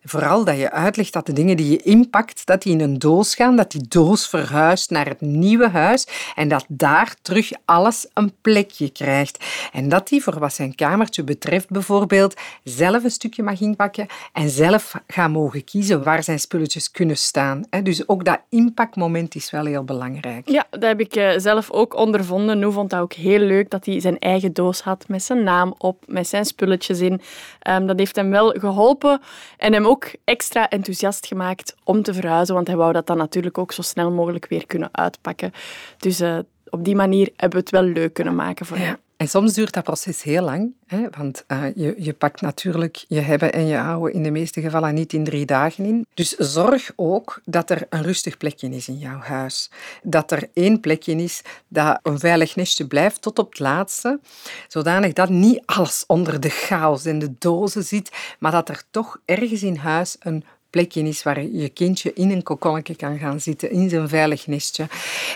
Vooral 0.08 0.44
dat 0.44 0.58
je 0.58 0.72
uitlegt 0.72 1.14
dat 1.14 1.26
de 1.26 1.34
dingen 1.34 1.58
die 1.58 1.70
je 1.70 1.78
inpakt, 1.78 2.46
dat 2.46 2.62
die 2.62 2.74
in 2.74 2.82
een 2.82 3.00
doos 3.00 3.36
gaan, 3.36 3.56
dat 3.56 3.72
die 3.72 3.88
doos 3.88 4.28
verhuist 4.28 4.90
naar 4.90 5.08
het 5.08 5.22
nieuwe 5.22 5.70
huis 5.70 6.08
en 6.36 6.48
dat 6.48 6.66
daar 6.68 7.16
terug 7.22 7.52
alles 7.66 8.08
een 8.14 8.34
plekje 8.42 8.90
krijgt. 8.90 9.46
En 9.72 9.90
dat 9.90 10.08
die, 10.08 10.24
voor 10.24 10.40
wat 10.40 10.54
zijn 10.54 10.76
kamertje 10.76 11.24
betreft 11.24 11.70
bijvoorbeeld, 11.70 12.34
zelf 12.64 13.04
een 13.04 13.12
stukje 13.12 13.44
mag 13.44 13.62
inpakken 13.62 14.08
en 14.34 14.50
zelf 14.50 14.94
gaan 15.08 15.32
mogen 15.32 15.64
kiezen 15.64 16.04
waar 16.04 16.24
zijn 16.24 16.40
spulletjes 16.40 16.92
kunnen 16.92 17.18
staan. 17.18 17.64
Dus 17.84 18.08
ook 18.08 18.26
dat 18.26 18.40
impactmoment 18.50 19.36
is 19.36 19.52
wel 19.52 19.66
heel 19.66 19.84
belangrijk. 19.84 20.50
Ja, 20.50 20.66
dat 20.70 20.84
heb 20.84 21.00
ik 21.00 21.16
eh, 21.16 21.32
zelf 21.38 21.72
ook 21.72 21.96
ondervonden. 21.96 22.60
Nu 22.60 22.72
vond 22.72 22.90
dat 22.90 23.00
ook 23.00 23.14
heel 23.14 23.40
leuk 23.40 23.70
dat 23.70 23.86
hij 23.86 24.00
zijn 24.00 24.20
eigen 24.20 24.54
doos 24.54 24.82
had 24.82 25.08
met 25.08 25.24
zijn 25.24 25.44
naam 25.44 25.74
op, 25.78 26.04
met 26.08 26.28
zijn 26.28 26.46
spulletjes 26.46 27.00
in. 27.00 27.22
Ehm, 27.60 27.86
dat 27.86 28.00
heeft 28.00 28.16
hem 28.16 28.30
wel 28.30 28.50
geholpen 28.60 29.22
en 29.58 29.74
hem 29.74 29.86
ook 29.86 29.95
ook 29.96 30.12
extra 30.24 30.70
enthousiast 30.70 31.26
gemaakt 31.26 31.76
om 31.84 32.02
te 32.02 32.14
verhuizen, 32.14 32.56
want 32.56 32.68
hij 32.68 32.76
wou 32.76 32.94
dat 32.94 33.08
dan 33.08 33.18
natuurlijk 33.18 33.58
ook 33.58 33.72
zo 33.72 33.82
snel 33.82 34.12
mogelijk 34.12 34.46
weer 34.48 34.66
kunnen 34.66 34.90
uitpakken. 34.92 35.52
Dus 35.98 36.22
uh, 36.22 36.38
op 36.70 36.84
die 36.84 36.96
manier 36.96 37.30
hebben 37.36 37.60
we 37.60 37.66
het 37.66 37.70
wel 37.70 37.84
leuk 37.84 38.14
kunnen 38.14 38.36
maken 38.36 38.66
voor 38.66 38.78
hem. 38.78 38.98
En 39.18 39.28
soms 39.28 39.54
duurt 39.54 39.74
dat 39.74 39.84
proces 39.84 40.24
heel 40.24 40.42
lang, 40.42 40.74
hè, 40.88 41.08
want 41.18 41.44
uh, 41.48 41.64
je, 41.76 41.96
je 41.98 42.14
pakt 42.14 42.42
natuurlijk 42.42 43.06
je 43.08 43.20
hebben 43.20 43.54
en 43.54 43.66
je 43.66 43.76
houden 43.76 44.14
in 44.14 44.24
de 44.24 44.32
meeste 44.32 44.62
gevallen 44.62 44.94
niet 44.94 45.14
in 45.14 45.24
drie 45.24 45.46
dagen 45.46 45.86
in. 45.86 46.06
Dus 46.14 46.36
zorg 46.36 46.92
ook 46.96 47.42
dat 47.46 47.70
er 47.70 47.86
een 47.90 48.04
rustig 48.04 48.38
plekje 48.38 48.70
is 48.70 48.88
in 48.88 48.98
jouw 48.98 49.20
huis. 49.20 49.70
Dat 50.04 50.32
er 50.32 50.50
één 50.54 50.80
plekje 50.80 51.16
is 51.16 51.42
dat 51.68 52.00
een 52.04 52.20
veilig 52.20 52.56
nestje 52.56 52.88
blijft 52.88 53.22
tot 53.22 53.40
op 53.40 53.50
het 53.50 53.60
laatste, 53.60 54.20
zodanig 54.68 55.14
dat 55.14 55.30
niet 55.30 55.62
alles 55.66 56.04
onder 56.08 56.40
de 56.40 56.50
chaos 56.50 57.06
en 57.06 57.20
de 57.20 57.34
dozen 57.40 57.84
zit, 57.84 58.12
maar 58.40 58.52
dat 58.52 58.70
er 58.70 58.84
toch 58.92 59.20
ergens 59.26 59.64
in 59.64 59.76
huis 59.76 60.16
een 60.20 60.44
plekje 60.76 61.02
is 61.02 61.24
waar 61.24 61.46
je 61.46 61.70
kindje 61.70 62.14
in 62.14 62.32
een 62.32 62.44
kokonnetje 62.44 62.96
kan 62.96 63.18
gaan 63.18 63.40
zitten, 63.40 63.72
in 63.72 63.90
zijn 63.90 64.10
veilig 64.10 64.48
nestje. 64.48 64.88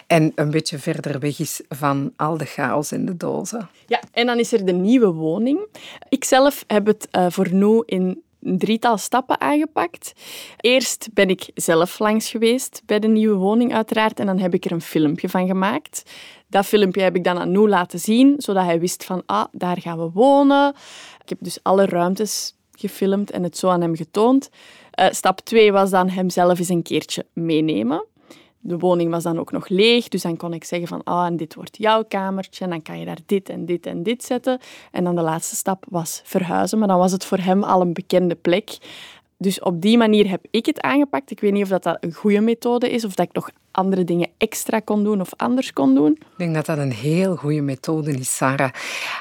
En 0.07 0.31
een 0.35 0.51
beetje 0.51 0.77
verder 0.77 1.19
weg 1.19 1.39
is 1.39 1.61
van 1.69 2.13
al 2.15 2.37
de 2.37 2.45
chaos 2.45 2.91
in 2.91 3.05
de 3.05 3.17
dozen. 3.17 3.69
Ja, 3.87 4.01
en 4.11 4.25
dan 4.25 4.39
is 4.39 4.53
er 4.53 4.65
de 4.65 4.71
nieuwe 4.71 5.11
woning. 5.11 5.59
Ik 6.09 6.23
zelf 6.23 6.63
heb 6.67 6.85
het 6.85 7.07
uh, 7.11 7.25
voor 7.29 7.53
nu 7.53 7.83
in 7.85 8.21
een 8.41 8.57
drietal 8.57 8.97
stappen 8.97 9.41
aangepakt. 9.41 10.13
Eerst 10.57 11.09
ben 11.13 11.29
ik 11.29 11.49
zelf 11.53 11.99
langs 11.99 12.29
geweest 12.29 12.81
bij 12.85 12.99
de 12.99 13.07
nieuwe 13.07 13.35
woning, 13.35 13.73
uiteraard. 13.73 14.19
En 14.19 14.25
dan 14.25 14.39
heb 14.39 14.53
ik 14.53 14.65
er 14.65 14.71
een 14.71 14.81
filmpje 14.81 15.29
van 15.29 15.47
gemaakt. 15.47 16.03
Dat 16.47 16.65
filmpje 16.65 17.01
heb 17.01 17.15
ik 17.15 17.23
dan 17.23 17.37
aan 17.37 17.51
Noe 17.51 17.69
laten 17.69 17.99
zien, 17.99 18.33
zodat 18.37 18.63
hij 18.63 18.79
wist 18.79 19.03
van, 19.03 19.23
ah, 19.25 19.45
daar 19.51 19.81
gaan 19.81 19.97
we 19.97 20.09
wonen. 20.13 20.73
Ik 21.23 21.29
heb 21.29 21.37
dus 21.41 21.59
alle 21.63 21.85
ruimtes 21.85 22.53
gefilmd 22.79 23.31
en 23.31 23.43
het 23.43 23.57
zo 23.57 23.69
aan 23.69 23.81
hem 23.81 23.95
getoond. 23.95 24.49
Uh, 24.99 25.07
stap 25.11 25.39
2 25.39 25.71
was 25.71 25.89
dan 25.89 26.09
hemzelf 26.09 26.59
eens 26.59 26.69
een 26.69 26.81
keertje 26.81 27.25
meenemen. 27.33 28.05
De 28.59 28.77
woning 28.77 29.11
was 29.11 29.23
dan 29.23 29.39
ook 29.39 29.51
nog 29.51 29.69
leeg, 29.69 30.07
dus 30.07 30.21
dan 30.21 30.37
kon 30.37 30.53
ik 30.53 30.63
zeggen 30.63 30.87
van, 30.87 31.03
ah, 31.03 31.25
en 31.25 31.37
dit 31.37 31.55
wordt 31.55 31.77
jouw 31.77 32.03
kamertje, 32.03 32.63
en 32.63 32.69
dan 32.69 32.81
kan 32.81 32.99
je 32.99 33.05
daar 33.05 33.17
dit 33.25 33.49
en 33.49 33.65
dit 33.65 33.85
en 33.85 34.03
dit 34.03 34.23
zetten. 34.23 34.59
En 34.91 35.03
dan 35.03 35.15
de 35.15 35.21
laatste 35.21 35.55
stap 35.55 35.85
was 35.89 36.21
verhuizen, 36.23 36.79
maar 36.79 36.87
dan 36.87 36.97
was 36.97 37.11
het 37.11 37.25
voor 37.25 37.37
hem 37.37 37.63
al 37.63 37.81
een 37.81 37.93
bekende 37.93 38.35
plek. 38.35 38.77
Dus 39.37 39.59
op 39.59 39.81
die 39.81 39.97
manier 39.97 40.29
heb 40.29 40.45
ik 40.51 40.65
het 40.65 40.81
aangepakt. 40.81 41.31
Ik 41.31 41.39
weet 41.39 41.51
niet 41.51 41.63
of 41.63 41.69
dat, 41.69 41.83
dat 41.83 41.97
een 41.99 42.13
goede 42.13 42.39
methode 42.39 42.89
is 42.89 43.05
of 43.05 43.15
dat 43.15 43.27
ik 43.27 43.33
nog 43.33 43.49
andere 43.71 44.03
dingen 44.03 44.29
extra 44.37 44.79
kon 44.79 45.03
doen 45.03 45.21
of 45.21 45.29
anders 45.37 45.73
kon 45.73 45.95
doen. 45.95 46.11
Ik 46.11 46.37
denk 46.37 46.53
dat 46.53 46.65
dat 46.65 46.77
een 46.77 46.91
heel 46.91 47.35
goede 47.35 47.61
methode 47.61 48.11
is, 48.11 48.35
Sarah. 48.35 48.71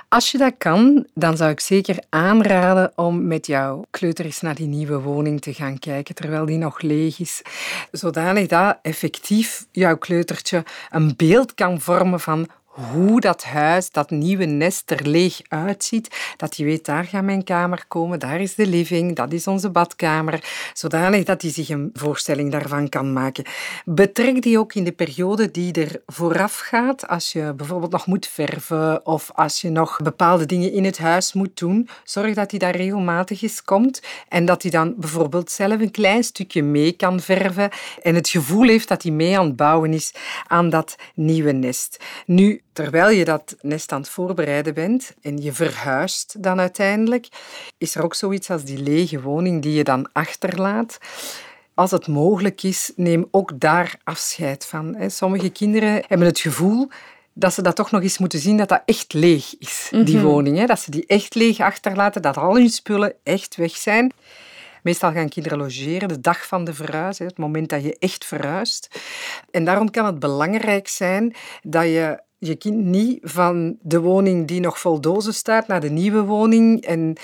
Als 0.09 0.31
je 0.31 0.39
dat 0.39 0.55
kan, 0.59 1.07
dan 1.15 1.37
zou 1.37 1.51
ik 1.51 1.61
zeker 1.61 2.05
aanraden 2.09 2.93
om 2.95 3.27
met 3.27 3.47
jouw 3.47 3.85
kleuter 3.91 4.25
eens 4.25 4.41
naar 4.41 4.55
die 4.55 4.67
nieuwe 4.67 5.01
woning 5.01 5.41
te 5.41 5.55
gaan 5.55 5.79
kijken, 5.79 6.15
terwijl 6.15 6.47
die 6.47 6.59
nog 6.59 6.81
leeg 6.81 7.19
is. 7.19 7.43
Zodanig 7.91 8.47
dat 8.47 8.79
effectief 8.83 9.67
jouw 9.73 9.97
kleutertje 9.97 10.65
een 10.91 11.15
beeld 11.17 11.55
kan 11.55 11.81
vormen 11.81 12.21
van 12.21 12.49
hoe 12.79 13.21
dat 13.21 13.45
huis, 13.45 13.91
dat 13.91 14.11
nieuwe 14.11 14.45
nest 14.45 14.91
er 14.91 15.09
leeg 15.09 15.41
uitziet. 15.49 16.35
Dat 16.37 16.57
je 16.57 16.65
weet, 16.65 16.85
daar 16.85 17.05
gaat 17.05 17.23
mijn 17.23 17.45
kamer 17.45 17.85
komen, 17.89 18.19
daar 18.19 18.41
is 18.41 18.55
de 18.55 18.67
living, 18.67 19.17
dat 19.17 19.33
is 19.33 19.47
onze 19.47 19.71
badkamer. 19.71 20.45
Zodanig 20.73 21.25
dat 21.25 21.43
hij 21.43 21.51
zich 21.51 21.69
een 21.69 21.91
voorstelling 21.93 22.53
daarvan 22.53 22.89
kan 22.89 23.13
maken. 23.13 23.45
Betrek 23.85 24.43
die 24.43 24.59
ook 24.59 24.75
in 24.75 24.85
de 24.85 24.93
periode 24.93 25.51
die 25.51 25.73
er 25.73 26.03
vooraf 26.07 26.59
gaat. 26.59 27.09
Als 27.09 27.33
je 27.33 27.53
bijvoorbeeld 27.57 27.93
nog 27.93 28.07
moet 28.07 28.27
verven 28.27 29.07
of 29.07 29.31
als 29.35 29.61
je 29.61 29.71
nog 29.71 29.97
bepaalde 30.03 30.47
dingen 30.47 30.73
in 30.73 30.85
het 30.85 30.99
huis 30.99 31.33
moet 31.33 31.59
doen. 31.59 31.89
Zorg 32.05 32.35
dat 32.35 32.51
hij 32.51 32.59
daar 32.61 32.77
regelmatig 32.77 33.43
eens 33.43 33.63
komt 33.63 34.03
en 34.29 34.45
dat 34.45 34.63
hij 34.63 34.71
dan 34.71 34.95
bijvoorbeeld 34.97 35.51
zelf 35.51 35.81
een 35.81 35.91
klein 35.91 36.25
stukje 36.25 36.63
mee 36.63 36.93
kan 36.93 37.21
verven 37.21 37.71
en 38.03 38.15
het 38.15 38.29
gevoel 38.29 38.67
heeft 38.69 38.89
dat 38.89 39.03
hij 39.03 39.13
mee 39.13 39.39
aan 39.39 39.47
het 39.47 39.57
bouwen 39.57 39.93
is 39.93 40.15
aan 40.47 40.71
dat 40.71 40.97
nieuwe 41.15 41.53
nest. 41.53 42.05
Nu, 42.27 42.63
terwijl 42.83 43.11
je 43.11 43.25
dat 43.25 43.57
nest 43.61 43.93
aan 43.93 44.01
het 44.01 44.11
voorbereiden 44.11 44.75
bent 44.75 45.15
en 45.23 45.43
je 45.43 45.53
verhuist 45.53 46.43
dan 46.43 46.61
uiteindelijk, 46.61 47.29
is 47.79 47.95
er 47.95 48.03
ook 48.03 48.15
zoiets 48.15 48.51
als 48.51 48.65
die 48.65 48.83
lege 48.83 49.21
woning 49.21 49.63
die 49.63 49.73
je 49.73 49.85
dan 49.85 50.09
achterlaat. 50.13 50.99
Als 51.75 51.91
het 51.91 52.07
mogelijk 52.07 52.63
is, 52.63 52.93
neem 52.97 53.29
ook 53.31 53.61
daar 53.61 53.99
afscheid 54.05 54.67
van. 54.67 54.97
Sommige 55.07 55.51
kinderen 55.51 56.05
hebben 56.07 56.27
het 56.27 56.41
gevoel 56.41 56.89
dat 57.33 57.55
ze 57.55 57.63
dat 57.63 57.77
toch 57.77 57.91
nog 57.91 58.03
eens 58.03 58.19
moeten 58.19 58.39
zien 58.39 58.57
dat 58.57 58.69
dat 58.69 58.83
echt 58.85 59.13
leeg 59.13 59.55
is, 59.59 59.89
die 59.91 60.17
mhm. 60.17 60.25
woning. 60.25 60.67
Dat 60.67 60.81
ze 60.81 60.91
die 60.91 61.07
echt 61.07 61.35
leeg 61.35 61.61
achterlaten, 61.61 62.23
dat 62.23 62.37
al 62.37 62.55
hun 62.55 62.71
spullen 62.71 63.13
echt 63.23 63.57
weg 63.57 63.77
zijn. 63.77 64.13
Meestal 64.83 65.13
gaan 65.13 65.29
kinderen 65.29 65.59
logeren 65.59 66.09
de 66.09 66.21
dag 66.21 66.47
van 66.47 66.65
de 66.65 66.75
verhuis, 66.75 67.19
het 67.19 67.39
moment 67.39 67.69
dat 67.69 67.83
je 67.83 67.97
echt 67.99 68.25
verhuist. 68.25 69.01
En 69.51 69.65
daarom 69.65 69.91
kan 69.91 70.07
het 70.07 70.19
belangrijk 70.19 70.89
zijn 70.89 71.35
dat 71.63 71.85
je 71.85 72.27
je 72.39 72.55
kind 72.55 72.85
niet 72.85 73.19
van 73.23 73.77
de 73.81 74.01
woning 74.01 74.47
die 74.47 74.61
nog 74.61 74.81
vol 74.81 75.01
dozen 75.01 75.35
staat 75.35 75.67
naar 75.67 75.81
de 75.81 75.91
nieuwe 75.91 76.23
woning. 76.23 76.85
En 76.85 77.17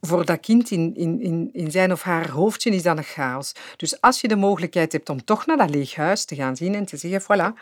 voor 0.00 0.24
dat 0.24 0.40
kind 0.40 0.70
in, 0.70 0.96
in, 0.96 1.50
in 1.52 1.70
zijn 1.70 1.92
of 1.92 2.02
haar 2.02 2.30
hoofdje 2.30 2.70
is 2.70 2.82
dat 2.82 2.96
een 2.96 3.04
chaos. 3.04 3.52
Dus 3.76 4.00
als 4.00 4.20
je 4.20 4.28
de 4.28 4.36
mogelijkheid 4.36 4.92
hebt 4.92 5.08
om 5.08 5.24
toch 5.24 5.46
naar 5.46 5.56
dat 5.56 5.70
leeg 5.70 5.94
huis 5.94 6.24
te 6.24 6.34
gaan 6.34 6.56
zien 6.56 6.74
en 6.74 6.84
te 6.84 6.96
zeggen, 6.96 7.22
voilà, 7.22 7.58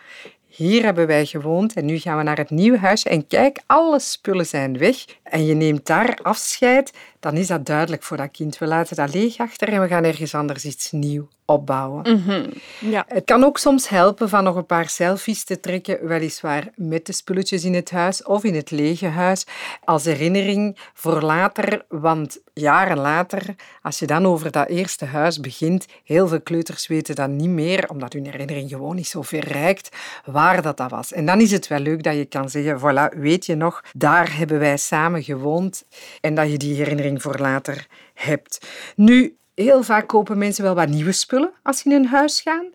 hier 0.46 0.84
hebben 0.84 1.06
wij 1.06 1.26
gewoond 1.26 1.72
en 1.72 1.84
nu 1.84 1.98
gaan 1.98 2.16
we 2.16 2.22
naar 2.22 2.36
het 2.36 2.50
nieuwe 2.50 2.78
huisje. 2.78 3.08
En 3.08 3.26
kijk, 3.26 3.60
alle 3.66 3.98
spullen 3.98 4.46
zijn 4.46 4.78
weg. 4.78 5.04
En 5.22 5.46
je 5.46 5.54
neemt 5.54 5.86
daar 5.86 6.18
afscheid, 6.22 6.92
dan 7.20 7.36
is 7.36 7.46
dat 7.46 7.66
duidelijk 7.66 8.02
voor 8.02 8.16
dat 8.16 8.30
kind. 8.30 8.58
We 8.58 8.66
laten 8.66 8.96
dat 8.96 9.14
leeg 9.14 9.38
achter 9.38 9.68
en 9.68 9.80
we 9.80 9.88
gaan 9.88 10.04
ergens 10.04 10.34
anders 10.34 10.64
iets 10.64 10.92
nieuw 10.92 11.28
opbouwen. 11.50 12.02
Mhm. 12.02 12.50
ja. 12.78 13.04
Het 13.08 13.24
kan 13.24 13.44
ook 13.44 13.58
soms 13.58 13.88
helpen 13.88 14.28
van 14.28 14.44
nog 14.44 14.56
een 14.56 14.66
paar 14.66 14.88
selfies 14.88 15.44
te 15.44 15.60
trekken, 15.60 16.06
weliswaar 16.06 16.68
met 16.74 17.06
de 17.06 17.12
spulletjes 17.12 17.64
in 17.64 17.74
het 17.74 17.90
huis 17.90 18.22
of 18.22 18.44
in 18.44 18.54
het 18.54 18.70
lege 18.70 19.06
huis, 19.06 19.46
als 19.84 20.04
herinnering 20.04 20.78
voor 20.94 21.22
later. 21.22 21.84
Want 21.88 22.38
jaren 22.52 22.98
later, 22.98 23.54
als 23.82 23.98
je 23.98 24.06
dan 24.06 24.26
over 24.26 24.50
dat 24.50 24.68
eerste 24.68 25.04
huis 25.04 25.40
begint, 25.40 25.86
heel 26.04 26.28
veel 26.28 26.40
kleuters 26.40 26.86
weten 26.86 27.14
dat 27.14 27.28
niet 27.28 27.48
meer, 27.48 27.88
omdat 27.88 28.12
hun 28.12 28.24
herinnering 28.24 28.68
gewoon 28.70 28.96
niet 28.96 29.08
zo 29.08 29.22
ver 29.22 29.48
reikt, 29.48 29.96
waar 30.24 30.62
dat, 30.62 30.76
dat 30.76 30.90
was. 30.90 31.12
En 31.12 31.26
dan 31.26 31.40
is 31.40 31.50
het 31.50 31.66
wel 31.68 31.78
leuk 31.78 32.02
dat 32.02 32.14
je 32.14 32.24
kan 32.24 32.50
zeggen, 32.50 32.78
voilà, 32.78 33.18
weet 33.18 33.46
je 33.46 33.54
nog, 33.54 33.84
daar 33.96 34.36
hebben 34.36 34.58
wij 34.58 34.76
samen 34.76 35.22
gewoond 35.22 35.84
en 36.20 36.34
dat 36.34 36.50
je 36.50 36.56
die 36.56 36.74
herinnering 36.74 37.07
voor 37.16 37.38
later 37.38 37.86
hebt. 38.14 38.68
Nu, 38.96 39.37
Heel 39.58 39.82
vaak 39.82 40.06
kopen 40.06 40.38
mensen 40.38 40.64
wel 40.64 40.74
wat 40.74 40.88
nieuwe 40.88 41.12
spullen 41.12 41.50
als 41.62 41.78
ze 41.78 41.88
in 41.88 41.94
een 41.94 42.06
huis 42.06 42.40
gaan. 42.40 42.66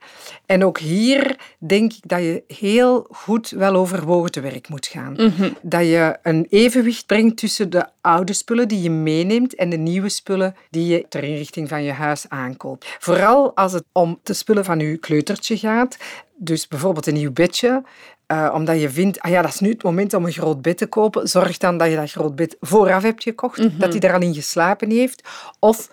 En 0.46 0.66
ook 0.66 0.78
hier 0.80 1.36
denk 1.60 1.94
ik 1.94 2.02
dat 2.06 2.20
je 2.20 2.44
heel 2.48 3.08
goed 3.12 3.50
wel 3.50 3.76
overwogen 3.76 4.32
te 4.32 4.42
werk 4.42 4.70
moet 4.70 4.88
gaan. 4.88 5.14
Mhm. 5.14 5.50
Dat 5.62 5.82
je 5.82 6.18
een 6.22 6.48
evenwicht 6.50 7.06
brengt 7.06 7.38
tussen 7.38 7.70
de 7.70 7.86
oude 8.02 8.34
spullen 8.34 8.68
die 8.68 8.82
je 8.82 8.90
meeneemt 8.90 9.56
en 9.56 9.70
de 9.70 9.78
nieuwe 9.78 10.10
spullen 10.10 10.56
die 10.70 10.88
je 10.88 11.06
ter 11.10 11.24
inrichting 11.24 11.70
van 11.70 11.84
je 11.84 11.92
huis 11.92 12.26
aankoopt. 12.30 12.96
Vooral 13.00 13.56
als 13.56 13.74
het 13.74 13.84
om 13.92 14.20
de 14.24 14.34
spullen 14.34 14.66
van 14.66 14.80
je 14.80 14.98
kleutertje 14.98 15.58
gaat. 15.58 15.98
Dus 16.36 16.68
bijvoorbeeld 16.68 17.08
een 17.08 17.14
nieuw 17.14 17.32
bedje, 17.32 17.84
uh, 18.28 18.52
omdat 18.54 18.82
je 18.82 18.90
vindt, 18.90 19.20
ah 19.20 19.32
ja, 19.32 19.42
dat 19.42 19.54
is 19.54 19.60
nu 19.60 19.70
het 19.70 19.84
moment 19.84 20.14
om 20.14 20.26
een 20.26 20.32
groot 20.32 20.62
bed 20.62 20.78
te 20.78 20.86
kopen. 20.86 21.28
Zorg 21.28 21.58
dan 21.58 21.78
dat 21.78 21.90
je 21.90 21.96
dat 21.96 22.12
groot 22.12 22.36
bed 22.36 22.58
vooraf 22.60 23.04
hebt 23.04 23.24
gekocht, 23.24 23.58
mhm. 23.58 23.78
dat 23.78 23.94
hij 23.94 24.02
er 24.02 24.14
al 24.14 24.22
in 24.22 24.34
geslapen 24.34 24.90
heeft. 24.90 25.28
Of 25.60 25.90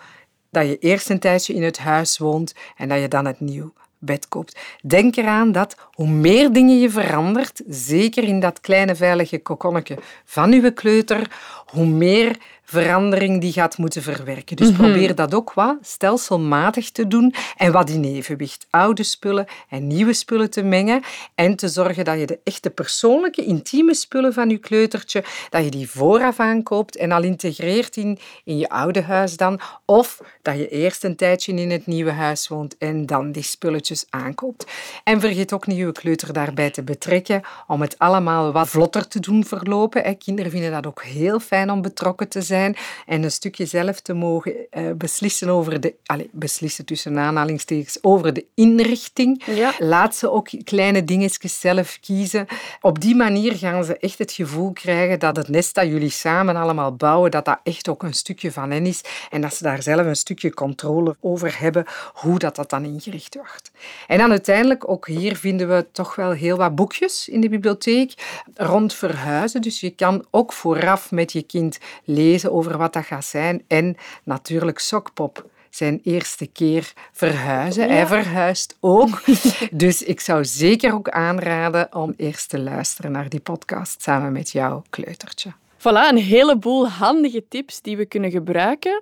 dat 0.51 0.67
je 0.67 0.77
eerst 0.77 1.09
een 1.09 1.19
tijdje 1.19 1.53
in 1.53 1.63
het 1.63 1.77
huis 1.77 2.17
woont 2.17 2.55
en 2.77 2.89
dat 2.89 2.99
je 2.99 3.07
dan 3.07 3.25
het 3.25 3.39
nieuw 3.39 3.73
bed 4.01 4.27
koopt. 4.27 4.59
Denk 4.83 5.15
eraan 5.15 5.51
dat 5.51 5.75
hoe 5.93 6.07
meer 6.07 6.51
dingen 6.51 6.79
je 6.79 6.89
verandert, 6.89 7.61
zeker 7.67 8.23
in 8.23 8.39
dat 8.39 8.59
kleine 8.59 8.95
veilige 8.95 9.41
kokonnetje 9.41 9.97
van 10.25 10.53
uw 10.53 10.73
kleuter, 10.73 11.31
hoe 11.65 11.85
meer 11.85 12.37
verandering 12.71 13.41
die 13.41 13.51
gaat 13.51 13.77
moeten 13.77 14.01
verwerken. 14.01 14.55
Dus 14.55 14.71
mhm. 14.71 14.81
probeer 14.81 15.15
dat 15.15 15.33
ook 15.33 15.53
wat 15.53 15.77
stelselmatig 15.81 16.91
te 16.91 17.07
doen 17.07 17.33
en 17.57 17.71
wat 17.71 17.89
in 17.89 18.03
evenwicht. 18.03 18.67
Oude 18.69 19.03
spullen 19.03 19.45
en 19.69 19.87
nieuwe 19.87 20.13
spullen 20.13 20.49
te 20.49 20.63
mengen 20.63 21.01
en 21.35 21.55
te 21.55 21.67
zorgen 21.67 22.05
dat 22.05 22.19
je 22.19 22.25
de 22.25 22.39
echte 22.43 22.69
persoonlijke, 22.69 23.45
intieme 23.45 23.93
spullen 23.93 24.33
van 24.33 24.49
je 24.49 24.57
kleutertje, 24.57 25.23
dat 25.49 25.63
je 25.63 25.71
die 25.71 25.89
vooraf 25.89 26.39
aankoopt 26.39 26.95
en 26.95 27.11
al 27.11 27.23
integreert 27.23 27.95
in, 27.97 28.19
in 28.43 28.57
je 28.57 28.69
oude 28.69 29.01
huis 29.01 29.37
dan. 29.37 29.59
Of 29.85 30.21
dat 30.41 30.57
je 30.57 30.69
eerst 30.69 31.03
een 31.03 31.15
tijdje 31.15 31.53
in 31.53 31.71
het 31.71 31.85
nieuwe 31.85 32.11
huis 32.11 32.47
woont 32.47 32.77
en 32.77 33.05
dan 33.05 33.31
die 33.31 33.43
spulletjes 33.43 34.05
aankoopt. 34.09 34.65
En 35.03 35.19
vergeet 35.19 35.53
ook 35.53 35.67
niet 35.67 35.77
je 35.77 35.91
kleuter 35.91 36.33
daarbij 36.33 36.69
te 36.69 36.83
betrekken 36.83 37.41
om 37.67 37.81
het 37.81 37.99
allemaal 37.99 38.51
wat 38.51 38.69
vlotter 38.69 39.07
te 39.07 39.19
doen 39.19 39.45
verlopen. 39.45 40.17
Kinderen 40.17 40.51
vinden 40.51 40.71
dat 40.71 40.87
ook 40.87 41.03
heel 41.03 41.39
fijn 41.39 41.71
om 41.71 41.81
betrokken 41.81 42.27
te 42.27 42.41
zijn 42.41 42.59
zijn 42.61 42.75
en 43.05 43.23
een 43.23 43.31
stukje 43.31 43.65
zelf 43.65 43.99
te 43.99 44.13
mogen 44.13 44.53
uh, 44.71 44.91
beslissen 44.95 45.49
over 45.49 45.79
de, 45.79 45.93
allez, 46.05 46.27
beslissen 46.31 46.85
tussen 46.85 47.19
aanhalingstekens, 47.19 47.97
over 48.01 48.33
de 48.33 48.45
inrichting. 48.55 49.43
Ja. 49.45 49.73
Laat 49.77 50.15
ze 50.15 50.31
ook 50.31 50.49
kleine 50.63 51.03
dingetjes 51.03 51.59
zelf 51.59 51.99
kiezen. 51.99 52.45
Op 52.81 52.99
die 53.01 53.15
manier 53.15 53.55
gaan 53.55 53.83
ze 53.83 53.97
echt 53.97 54.17
het 54.17 54.31
gevoel 54.31 54.71
krijgen 54.73 55.19
dat 55.19 55.35
het 55.35 55.47
nest 55.47 55.75
dat 55.75 55.85
jullie 55.85 56.09
samen 56.09 56.55
allemaal 56.55 56.95
bouwen, 56.95 57.31
dat 57.31 57.45
dat 57.45 57.59
echt 57.63 57.89
ook 57.89 58.03
een 58.03 58.13
stukje 58.13 58.51
van 58.51 58.71
hen 58.71 58.85
is 58.85 59.01
en 59.29 59.41
dat 59.41 59.55
ze 59.55 59.63
daar 59.63 59.81
zelf 59.81 60.05
een 60.05 60.15
stukje 60.15 60.53
controle 60.53 61.15
over 61.19 61.59
hebben 61.59 61.85
hoe 62.13 62.39
dat, 62.39 62.55
dat 62.55 62.69
dan 62.69 62.85
ingericht 62.85 63.35
wordt. 63.35 63.71
En 64.07 64.17
dan 64.17 64.29
uiteindelijk, 64.29 64.89
ook 64.89 65.07
hier 65.07 65.35
vinden 65.35 65.67
we 65.67 65.85
toch 65.91 66.15
wel 66.15 66.31
heel 66.31 66.57
wat 66.57 66.75
boekjes 66.75 67.27
in 67.29 67.41
de 67.41 67.49
bibliotheek 67.49 68.13
rond 68.55 68.93
verhuizen. 68.93 69.61
Dus 69.61 69.79
je 69.79 69.89
kan 69.89 70.25
ook 70.31 70.53
vooraf 70.53 71.11
met 71.11 71.31
je 71.31 71.41
kind 71.41 71.77
lezen 72.03 72.50
over 72.51 72.77
wat 72.77 72.93
dat 72.93 73.05
gaat 73.05 73.25
zijn. 73.25 73.63
En 73.67 73.97
natuurlijk 74.23 74.79
Sokpop 74.79 75.49
zijn 75.69 75.99
eerste 76.03 76.45
keer 76.45 76.93
verhuizen. 77.11 77.89
Hij 77.89 78.07
verhuist 78.07 78.77
ook. 78.79 79.21
dus 79.71 80.03
ik 80.03 80.19
zou 80.19 80.45
zeker 80.45 80.93
ook 80.93 81.09
aanraden 81.09 81.95
om 81.95 82.13
eerst 82.17 82.49
te 82.49 82.59
luisteren 82.59 83.11
naar 83.11 83.29
die 83.29 83.39
podcast 83.39 84.01
samen 84.01 84.31
met 84.31 84.51
jouw 84.51 84.83
kleutertje. 84.89 85.53
Voilà, 85.77 86.09
een 86.09 86.17
heleboel 86.17 86.87
handige 86.87 87.43
tips 87.47 87.81
die 87.81 87.97
we 87.97 88.05
kunnen 88.05 88.31
gebruiken. 88.31 89.01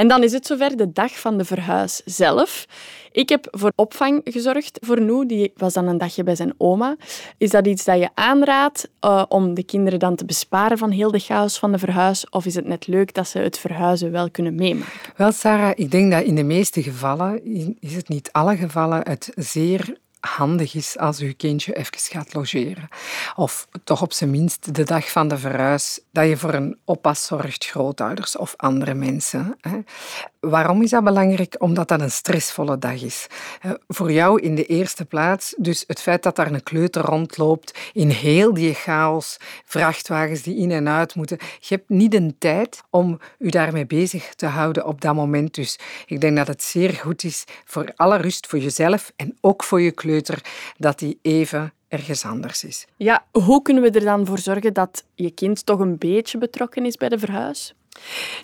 En 0.00 0.08
dan 0.08 0.22
is 0.22 0.32
het 0.32 0.46
zover 0.46 0.76
de 0.76 0.92
dag 0.92 1.18
van 1.18 1.38
de 1.38 1.44
verhuis 1.44 2.02
zelf. 2.04 2.66
Ik 3.12 3.28
heb 3.28 3.46
voor 3.50 3.72
opvang 3.74 4.20
gezorgd 4.24 4.78
voor 4.82 5.02
Noe. 5.02 5.26
Die 5.26 5.52
was 5.56 5.72
dan 5.72 5.86
een 5.86 5.98
dagje 5.98 6.22
bij 6.22 6.34
zijn 6.34 6.54
oma. 6.56 6.96
Is 7.38 7.50
dat 7.50 7.66
iets 7.66 7.84
dat 7.84 7.98
je 7.98 8.08
aanraadt 8.14 8.88
uh, 9.04 9.22
om 9.28 9.54
de 9.54 9.62
kinderen 9.62 9.98
dan 9.98 10.16
te 10.16 10.24
besparen 10.24 10.78
van 10.78 10.90
heel 10.90 11.10
de 11.10 11.18
chaos 11.18 11.58
van 11.58 11.72
de 11.72 11.78
verhuis? 11.78 12.28
Of 12.28 12.46
is 12.46 12.54
het 12.54 12.66
net 12.66 12.86
leuk 12.86 13.14
dat 13.14 13.28
ze 13.28 13.38
het 13.38 13.58
verhuizen 13.58 14.10
wel 14.10 14.30
kunnen 14.30 14.54
meemaken? 14.54 15.12
Wel, 15.16 15.32
Sarah, 15.32 15.72
ik 15.74 15.90
denk 15.90 16.12
dat 16.12 16.22
in 16.22 16.34
de 16.34 16.42
meeste 16.42 16.82
gevallen, 16.82 17.44
is 17.80 17.94
het 17.94 18.08
niet 18.08 18.28
alle 18.32 18.56
gevallen, 18.56 19.08
het 19.08 19.32
zeer 19.34 19.96
handig 20.20 20.74
is 20.74 20.98
als 20.98 21.18
uw 21.18 21.32
kindje 21.36 21.76
even 21.76 21.98
gaat 21.98 22.34
logeren. 22.34 22.88
Of 23.36 23.68
toch 23.84 24.02
op 24.02 24.12
zijn 24.12 24.30
minst 24.30 24.74
de 24.74 24.84
dag 24.84 25.10
van 25.10 25.28
de 25.28 25.38
verhuis, 25.38 26.00
dat 26.12 26.28
je 26.28 26.36
voor 26.36 26.54
een 26.54 26.78
oppas 26.84 27.26
zorgt, 27.26 27.66
grootouders 27.66 28.36
of 28.36 28.54
andere 28.56 28.94
mensen. 28.94 29.56
Waarom 30.40 30.82
is 30.82 30.90
dat 30.90 31.04
belangrijk? 31.04 31.56
Omdat 31.58 31.88
dat 31.88 32.00
een 32.00 32.10
stressvolle 32.10 32.78
dag 32.78 33.02
is. 33.02 33.26
Voor 33.88 34.12
jou 34.12 34.40
in 34.40 34.54
de 34.54 34.66
eerste 34.66 35.04
plaats, 35.04 35.54
dus 35.58 35.84
het 35.86 36.00
feit 36.00 36.22
dat 36.22 36.36
daar 36.36 36.52
een 36.52 36.62
kleuter 36.62 37.02
rondloopt 37.02 37.78
in 37.92 38.08
heel 38.08 38.54
die 38.54 38.74
chaos, 38.74 39.36
vrachtwagens 39.64 40.42
die 40.42 40.56
in 40.56 40.70
en 40.70 40.88
uit 40.88 41.14
moeten. 41.14 41.38
Je 41.60 41.74
hebt 41.74 41.88
niet 41.88 42.10
de 42.10 42.34
tijd 42.38 42.82
om 42.90 43.20
je 43.38 43.50
daarmee 43.50 43.86
bezig 43.86 44.34
te 44.34 44.46
houden 44.46 44.86
op 44.86 45.00
dat 45.00 45.14
moment. 45.14 45.54
Dus 45.54 45.78
ik 46.06 46.20
denk 46.20 46.36
dat 46.36 46.46
het 46.46 46.62
zeer 46.62 46.92
goed 46.92 47.24
is 47.24 47.44
voor 47.64 47.92
alle 47.96 48.16
rust, 48.16 48.46
voor 48.46 48.58
jezelf 48.58 49.12
en 49.16 49.36
ook 49.40 49.64
voor 49.64 49.80
je 49.80 49.90
kleuter, 49.90 50.44
dat 50.76 50.98
die 50.98 51.18
even 51.22 51.72
ergens 51.88 52.24
anders 52.24 52.64
is. 52.64 52.86
Ja, 52.96 53.24
hoe 53.30 53.62
kunnen 53.62 53.82
we 53.82 53.90
er 53.90 54.04
dan 54.04 54.26
voor 54.26 54.38
zorgen 54.38 54.72
dat 54.72 55.04
je 55.14 55.30
kind 55.30 55.66
toch 55.66 55.78
een 55.78 55.98
beetje 55.98 56.38
betrokken 56.38 56.86
is 56.86 56.96
bij 56.96 57.08
de 57.08 57.18
verhuis? 57.18 57.74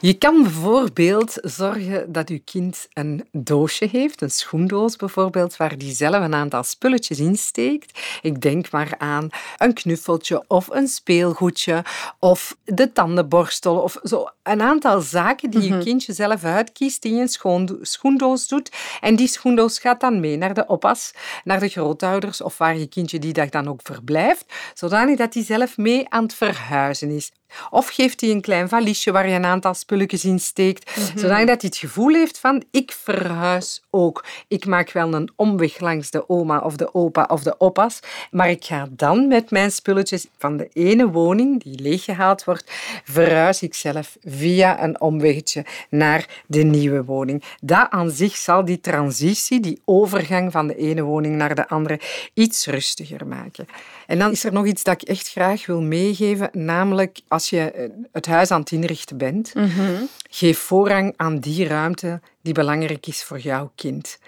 Je 0.01 0.15
kan 0.15 0.43
bijvoorbeeld 0.43 1.39
zorgen 1.43 2.13
dat 2.13 2.29
je 2.29 2.39
kind 2.39 2.89
een 2.93 3.29
doosje 3.33 3.89
heeft, 3.91 4.23
een 4.23 4.31
schoendoos 4.31 4.97
bijvoorbeeld, 4.97 5.57
waar 5.57 5.79
die 5.79 5.95
zelf 5.95 6.25
een 6.25 6.35
aantal 6.35 6.63
spulletjes 6.63 7.19
in 7.19 7.37
steekt. 7.37 7.99
Ik 8.23 8.41
denk 8.41 8.71
maar 8.71 8.95
aan 8.99 9.29
een 9.57 9.73
knuffeltje 9.73 10.45
of 10.49 10.69
een 10.69 10.89
speelgoedje 10.89 11.85
of 12.19 12.57
de 12.65 12.93
tandenborstel 12.93 13.77
of 13.77 13.97
zo. 14.03 14.29
Een 14.43 14.63
aantal 14.63 15.01
zaken 15.01 15.51
die 15.51 15.63
je 15.63 15.71
mhm. 15.71 15.83
kindje 15.83 16.13
zelf 16.13 16.45
uitkiest, 16.45 17.03
die 17.03 17.15
je 17.15 17.29
een 17.43 17.79
schoendoos 17.83 18.49
doet. 18.49 18.71
En 19.01 19.17
die 19.17 19.29
schoendoos 19.29 19.79
gaat 19.79 20.01
dan 20.01 20.21
mee 20.21 20.37
naar 20.37 20.55
de 20.55 20.67
oppas, 20.67 21.15
naar 21.45 21.61
de 21.61 21.69
grootouders 21.69 22.41
of 22.41 22.59
waar 22.59 22.79
je 22.79 22.87
kindje 22.87 23.19
die 23.19 23.33
dag 23.33 23.49
dan 23.49 23.69
ook 23.69 23.81
verblijft, 23.83 24.45
zodanig 24.75 25.17
dat 25.17 25.35
hij 25.35 25.45
zelf 25.45 25.77
mee 25.77 26.09
aan 26.09 26.23
het 26.23 26.35
verhuizen 26.35 27.11
is. 27.11 27.33
Of 27.71 27.89
geeft 27.89 28.21
hij 28.21 28.31
een 28.31 28.41
klein 28.41 28.69
valiesje 28.69 29.13
waar 29.13 29.29
je 29.29 29.35
een 29.35 29.45
aantal 29.45 29.75
spulletjes 29.75 30.25
in 30.25 30.39
steekt, 30.39 30.97
mm 30.97 31.05
zodat 31.17 31.37
hij 31.37 31.57
het 31.61 31.77
gevoel 31.77 32.15
heeft 32.15 32.39
van 32.39 32.63
ik 32.71 32.97
verhuis 33.03 33.83
ook. 33.91 34.25
Ik 34.49 34.67
maak 34.67 34.93
wel 34.93 35.15
een 35.15 35.31
omweg 35.37 35.81
langs 35.81 36.11
de 36.11 36.29
oma 36.29 36.59
of 36.59 36.77
de 36.77 36.95
opa 36.95 37.27
of 37.29 37.43
de 37.43 37.57
oppas, 37.57 38.01
maar 38.31 38.51
ik 38.51 38.65
ga 38.65 38.89
dan 38.91 39.29
met 39.29 39.51
mijn 39.51 39.71
spulletjes 39.71 40.27
van 40.39 40.57
de 40.57 40.69
ene 40.73 41.11
woning 41.11 41.63
die 41.63 41.81
leeggehaald 41.81 42.45
wordt, 42.45 42.73
verhuis 43.05 43.63
ik 43.63 43.75
zelf 43.75 44.17
via 44.25 44.83
een 44.83 45.01
omweggetje 45.01 45.65
naar 45.91 46.43
de 46.47 46.63
nieuwe 46.63 47.05
woning. 47.05 47.43
Dat 47.61 47.87
aan 47.91 48.11
zich 48.11 48.37
zal 48.37 48.65
die 48.65 48.81
transitie, 48.81 49.61
die 49.61 49.81
overgang 49.85 50.53
van 50.53 50.67
de 50.67 50.77
ene 50.77 51.03
woning 51.03 51.37
naar 51.37 51.55
de 51.55 51.69
andere, 51.69 52.01
iets 52.35 52.67
rustiger 52.67 53.27
maken. 53.27 53.67
En 54.07 54.19
dan 54.19 54.31
is 54.31 54.45
er 54.45 54.53
nog 54.53 54.67
iets 54.67 54.83
dat 54.83 55.03
ik 55.03 55.09
echt 55.09 55.31
graag 55.31 55.67
wil 55.67 55.83
meegeven, 55.83 56.49
namelijk 56.53 57.19
als 57.37 57.51
je 57.51 57.71
eh, 57.71 57.89
het 58.13 58.27
huis 58.27 58.51
aan 58.51 58.61
het 58.61 58.71
inrichten 58.71 59.17
bent, 59.17 59.55
mhm. 59.55 60.03
geef 60.31 60.59
voorrang 60.59 61.15
aan 61.17 61.39
die 61.39 61.67
ruimte 61.67 62.21
die 62.43 62.55
belangrijk 62.55 63.07
is 63.07 63.23
voor 63.23 63.39
jouw 63.39 63.71
kind. 63.75 64.19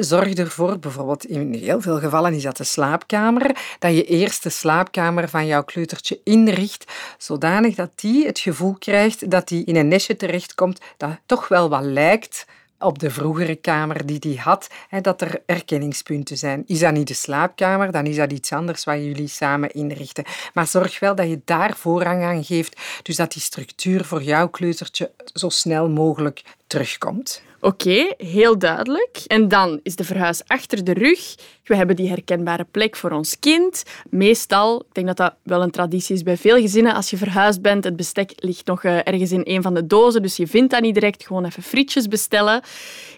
Zorg 0.00 0.34
ervoor, 0.34 0.78
bijvoorbeeld 0.78 1.24
in 1.24 1.54
heel 1.54 1.80
veel 1.80 1.98
gevallen 1.98 2.34
is 2.34 2.42
dat 2.42 2.56
de 2.56 2.64
slaapkamer, 2.64 3.56
dat 3.78 3.94
je 3.94 4.04
eerst 4.04 4.42
de 4.42 4.50
slaapkamer 4.50 5.28
van 5.28 5.46
jouw 5.46 5.64
kleutertje 5.64 6.20
inricht, 6.24 6.92
zodanig 7.18 7.74
dat 7.74 7.90
die 7.94 8.26
het 8.26 8.38
gevoel 8.38 8.76
krijgt 8.78 9.30
dat 9.30 9.48
die 9.48 9.64
in 9.64 9.76
een 9.76 9.88
nestje 9.88 10.16
terechtkomt 10.16 10.80
dat 10.96 11.18
toch 11.26 11.48
wel 11.48 11.68
wat 11.68 11.84
lijkt 11.84 12.46
op 12.78 12.98
de 12.98 13.10
vroegere 13.10 13.56
kamer 13.56 14.06
die 14.06 14.18
hij 14.20 14.34
had, 14.34 14.68
hè, 14.88 15.00
dat 15.00 15.20
er 15.20 15.42
erkenningspunten 15.46 16.38
zijn. 16.38 16.62
Is 16.66 16.78
dat 16.78 16.92
niet 16.92 17.08
de 17.08 17.14
slaapkamer, 17.14 17.92
dan 17.92 18.06
is 18.06 18.16
dat 18.16 18.32
iets 18.32 18.52
anders 18.52 18.84
wat 18.84 18.96
jullie 18.96 19.28
samen 19.28 19.70
inrichten. 19.70 20.24
Maar 20.54 20.66
zorg 20.66 20.98
wel 20.98 21.14
dat 21.14 21.28
je 21.28 21.40
daar 21.44 21.76
voorrang 21.76 22.22
aan 22.22 22.44
geeft, 22.44 22.80
dus 23.02 23.16
dat 23.16 23.32
die 23.32 23.42
structuur 23.42 24.04
voor 24.04 24.22
jouw 24.22 24.48
kleutertje 24.48 25.10
zo 25.32 25.48
snel 25.48 25.88
mogelijk 25.88 26.42
terugkomt. 26.66 27.42
Oké, 27.60 28.14
heel 28.16 28.58
duidelijk. 28.58 29.22
En 29.26 29.48
dan 29.48 29.80
is 29.82 29.96
de 29.96 30.04
verhuis 30.04 30.42
achter 30.46 30.84
de 30.84 30.92
rug. 30.92 31.34
We 31.64 31.76
hebben 31.76 31.96
die 31.96 32.08
herkenbare 32.08 32.66
plek 32.70 32.96
voor 32.96 33.10
ons 33.10 33.38
kind. 33.38 33.82
Meestal, 34.10 34.80
ik 34.80 34.94
denk 34.94 35.06
dat 35.06 35.16
dat 35.16 35.34
wel 35.42 35.62
een 35.62 35.70
traditie 35.70 36.14
is 36.14 36.22
bij 36.22 36.36
veel 36.36 36.60
gezinnen, 36.60 36.94
als 36.94 37.10
je 37.10 37.16
verhuisd 37.16 37.62
bent, 37.62 37.84
het 37.84 37.96
bestek 37.96 38.32
ligt 38.36 38.66
nog 38.66 38.84
eh, 38.84 38.96
ergens 38.96 39.32
in 39.32 39.40
een 39.44 39.62
van 39.62 39.74
de 39.74 39.86
dozen, 39.86 40.22
dus 40.22 40.36
je 40.36 40.46
vindt 40.46 40.70
dat 40.70 40.80
niet 40.80 40.94
direct, 40.94 41.26
gewoon 41.26 41.44
even 41.44 41.62
frietjes 41.62 42.08
bestellen. 42.08 42.62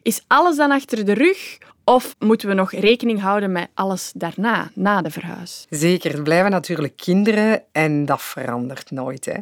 Is 0.03 0.25
alles 0.27 0.57
dan 0.57 0.71
achter 0.71 1.05
de 1.05 1.13
rug? 1.13 1.59
Of 1.85 2.15
moeten 2.19 2.49
we 2.49 2.55
nog 2.55 2.73
rekening 2.73 3.21
houden 3.21 3.53
met 3.53 3.69
alles 3.75 4.13
daarna, 4.15 4.71
na 4.75 5.03
de 5.03 5.11
verhuis? 5.11 5.67
Zeker, 5.71 6.15
er 6.15 6.23
blijven 6.23 6.51
natuurlijk 6.51 6.97
kinderen 6.97 7.63
en 7.73 8.05
dat 8.05 8.23
verandert 8.23 8.91
nooit. 8.91 9.25
Hè. 9.25 9.35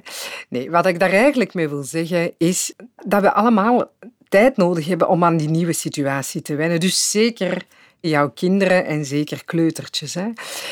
Nee, 0.49 0.71
wat 0.71 0.87
ik 0.87 0.99
daar 0.99 1.13
eigenlijk 1.13 1.55
mee 1.55 1.69
wil 1.69 1.83
zeggen 1.83 2.33
is 2.39 2.75
dat 2.97 3.23
we 3.23 3.33
allemaal 3.33 3.91
tijd 4.29 4.57
nodig 4.57 4.87
hebben 4.87 5.09
om 5.09 5.25
aan 5.25 5.37
die 5.37 5.49
nieuwe 5.49 5.73
situatie 5.73 6.43
te 6.43 6.55
wennen. 6.55 6.81
Dus 6.81 7.11
zeker 7.11 7.67
jouw 8.01 8.31
kinderen 8.31 8.87
en 8.87 9.05
zeker 9.05 9.45
kleutertjes. 9.45 10.15
Hè. 10.15 10.29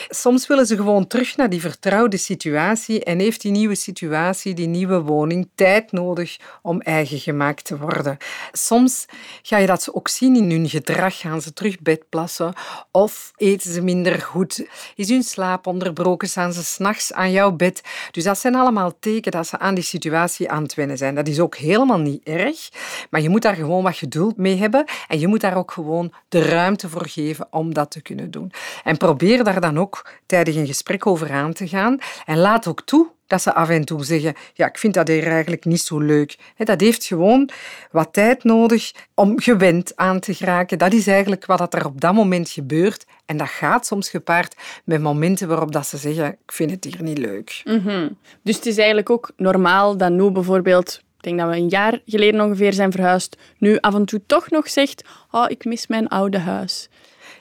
Soms 0.09 0.47
willen 0.47 0.67
ze 0.67 0.77
gewoon 0.77 1.07
terug 1.07 1.37
naar 1.37 1.51
die 1.51 1.61
vertrouwde 1.61 2.17
situatie 2.17 3.05
en 3.05 3.19
heeft 3.19 3.41
die 3.41 3.51
nieuwe 3.51 3.75
situatie, 3.75 4.55
die 4.55 4.67
nieuwe 4.67 5.01
woning, 5.01 5.49
tijd 5.55 5.93
nodig 5.93 6.37
om 6.63 6.81
eigen 6.81 7.19
gemaakt 7.19 7.65
te 7.65 7.79
worden. 7.79 8.17
Soms 8.53 9.07
ga 9.43 9.59
je 9.59 9.67
dat 9.67 9.89
ook 9.93 10.09
zien 10.09 10.37
in 10.37 10.51
hun 10.51 10.69
gedrag. 10.69 11.19
Gaan 11.19 11.43
ze 11.43 11.53
terug 11.53 11.81
bedplassen 11.81 12.55
of 12.91 13.33
eten 13.37 13.73
ze 13.73 13.81
minder 13.81 14.21
goed? 14.21 14.67
Is 14.95 15.09
hun 15.09 15.23
slaap 15.23 15.67
onderbroken? 15.67 16.29
Staan 16.29 16.53
ze 16.53 16.65
s'nachts 16.65 17.13
aan 17.13 17.31
jouw 17.31 17.53
bed? 17.53 17.81
Dus 18.11 18.25
dat 18.25 18.39
zijn 18.39 18.55
allemaal 18.55 18.99
tekenen 18.99 19.39
dat 19.39 19.47
ze 19.47 19.59
aan 19.59 19.75
die 19.75 19.85
situatie 19.85 20.51
aan 20.51 20.63
het 20.63 20.75
wennen 20.75 20.97
zijn. 20.97 21.15
Dat 21.15 21.29
is 21.29 21.41
ook 21.41 21.57
helemaal 21.57 21.99
niet 21.99 22.23
erg, 22.25 22.69
maar 23.11 23.21
je 23.21 23.29
moet 23.29 23.43
daar 23.43 23.55
gewoon 23.55 23.83
wat 23.83 23.97
geduld 23.97 24.37
mee 24.37 24.57
hebben 24.57 24.85
en 25.09 25.19
je 25.19 25.27
moet 25.27 25.41
daar 25.41 25.57
ook 25.57 25.71
gewoon 25.71 26.13
de 26.29 26.43
ruimte 26.43 26.89
voor 26.89 27.09
geven 27.23 27.47
om 27.51 27.75
dat 27.75 27.91
te 27.91 28.03
kunnen 28.03 28.31
doen. 28.31 28.53
En 28.85 28.97
probeer 28.97 29.45
daar 29.45 29.61
dan 29.61 29.79
ook 29.79 30.11
tijdig 30.27 30.57
een 30.57 30.67
gesprek 30.67 31.07
over 31.07 31.33
aan 31.33 31.53
te 31.53 31.69
gaan. 31.69 31.99
En 32.25 32.39
laat 32.39 32.67
ook 32.67 32.83
toe 32.85 33.15
dat 33.27 33.43
ze 33.43 33.55
af 33.55 33.69
en 33.69 33.85
toe 33.85 34.05
zeggen, 34.05 34.35
ja, 34.55 34.67
ik 34.67 34.79
vind 34.79 34.95
dat 34.95 35.09
hier 35.09 35.27
eigenlijk 35.27 35.65
niet 35.65 35.81
zo 35.81 35.99
leuk. 35.99 36.37
Dat 36.57 36.81
heeft 36.81 37.05
gewoon 37.05 37.51
wat 37.91 38.13
tijd 38.13 38.45
nodig 38.45 38.93
om 39.15 39.41
gewend 39.41 39.97
aan 39.97 40.21
te 40.21 40.35
geraken. 40.35 40.79
Dat 40.79 40.93
is 40.93 41.07
eigenlijk 41.07 41.47
wat 41.47 41.75
er 41.75 41.87
op 41.87 42.01
dat 42.01 42.15
moment 42.15 42.51
gebeurt. 42.51 43.07
En 43.27 43.37
dat 43.37 43.49
gaat 43.49 43.87
soms 43.87 44.09
gepaard 44.09 44.57
met 44.85 45.01
momenten 45.01 45.49
waarop 45.49 45.73
dat 45.73 45.87
ze 45.87 45.97
zeggen, 45.97 46.27
ik 46.27 46.53
vind 46.53 46.71
het 46.71 46.85
hier 46.85 47.03
niet 47.03 47.19
leuk. 47.19 47.63
Mhm. 47.65 48.09
Dus 48.43 48.57
het 48.57 48.67
is 48.67 48.77
eigenlijk 48.77 49.11
ook 49.11 49.31
normaal 49.37 49.97
dat 49.97 50.11
nu 50.11 50.31
bijvoorbeeld 50.31 51.05
ik 51.17 51.23
denk 51.23 51.39
dat 51.39 51.57
we 51.57 51.63
een 51.63 51.69
jaar 51.69 52.01
geleden 52.07 52.41
ongeveer 52.41 52.73
zijn 52.73 52.93
verhuisd, 52.93 53.37
nu 53.59 53.79
af 53.81 53.95
en 53.95 54.05
toe 54.05 54.21
toch 54.27 54.51
nog 54.51 54.69
zegt, 54.69 55.05
oh, 55.31 55.45
ik 55.49 55.65
mis 55.65 55.87
mijn 55.87 56.09
oude 56.09 56.39
huis. 56.39 56.89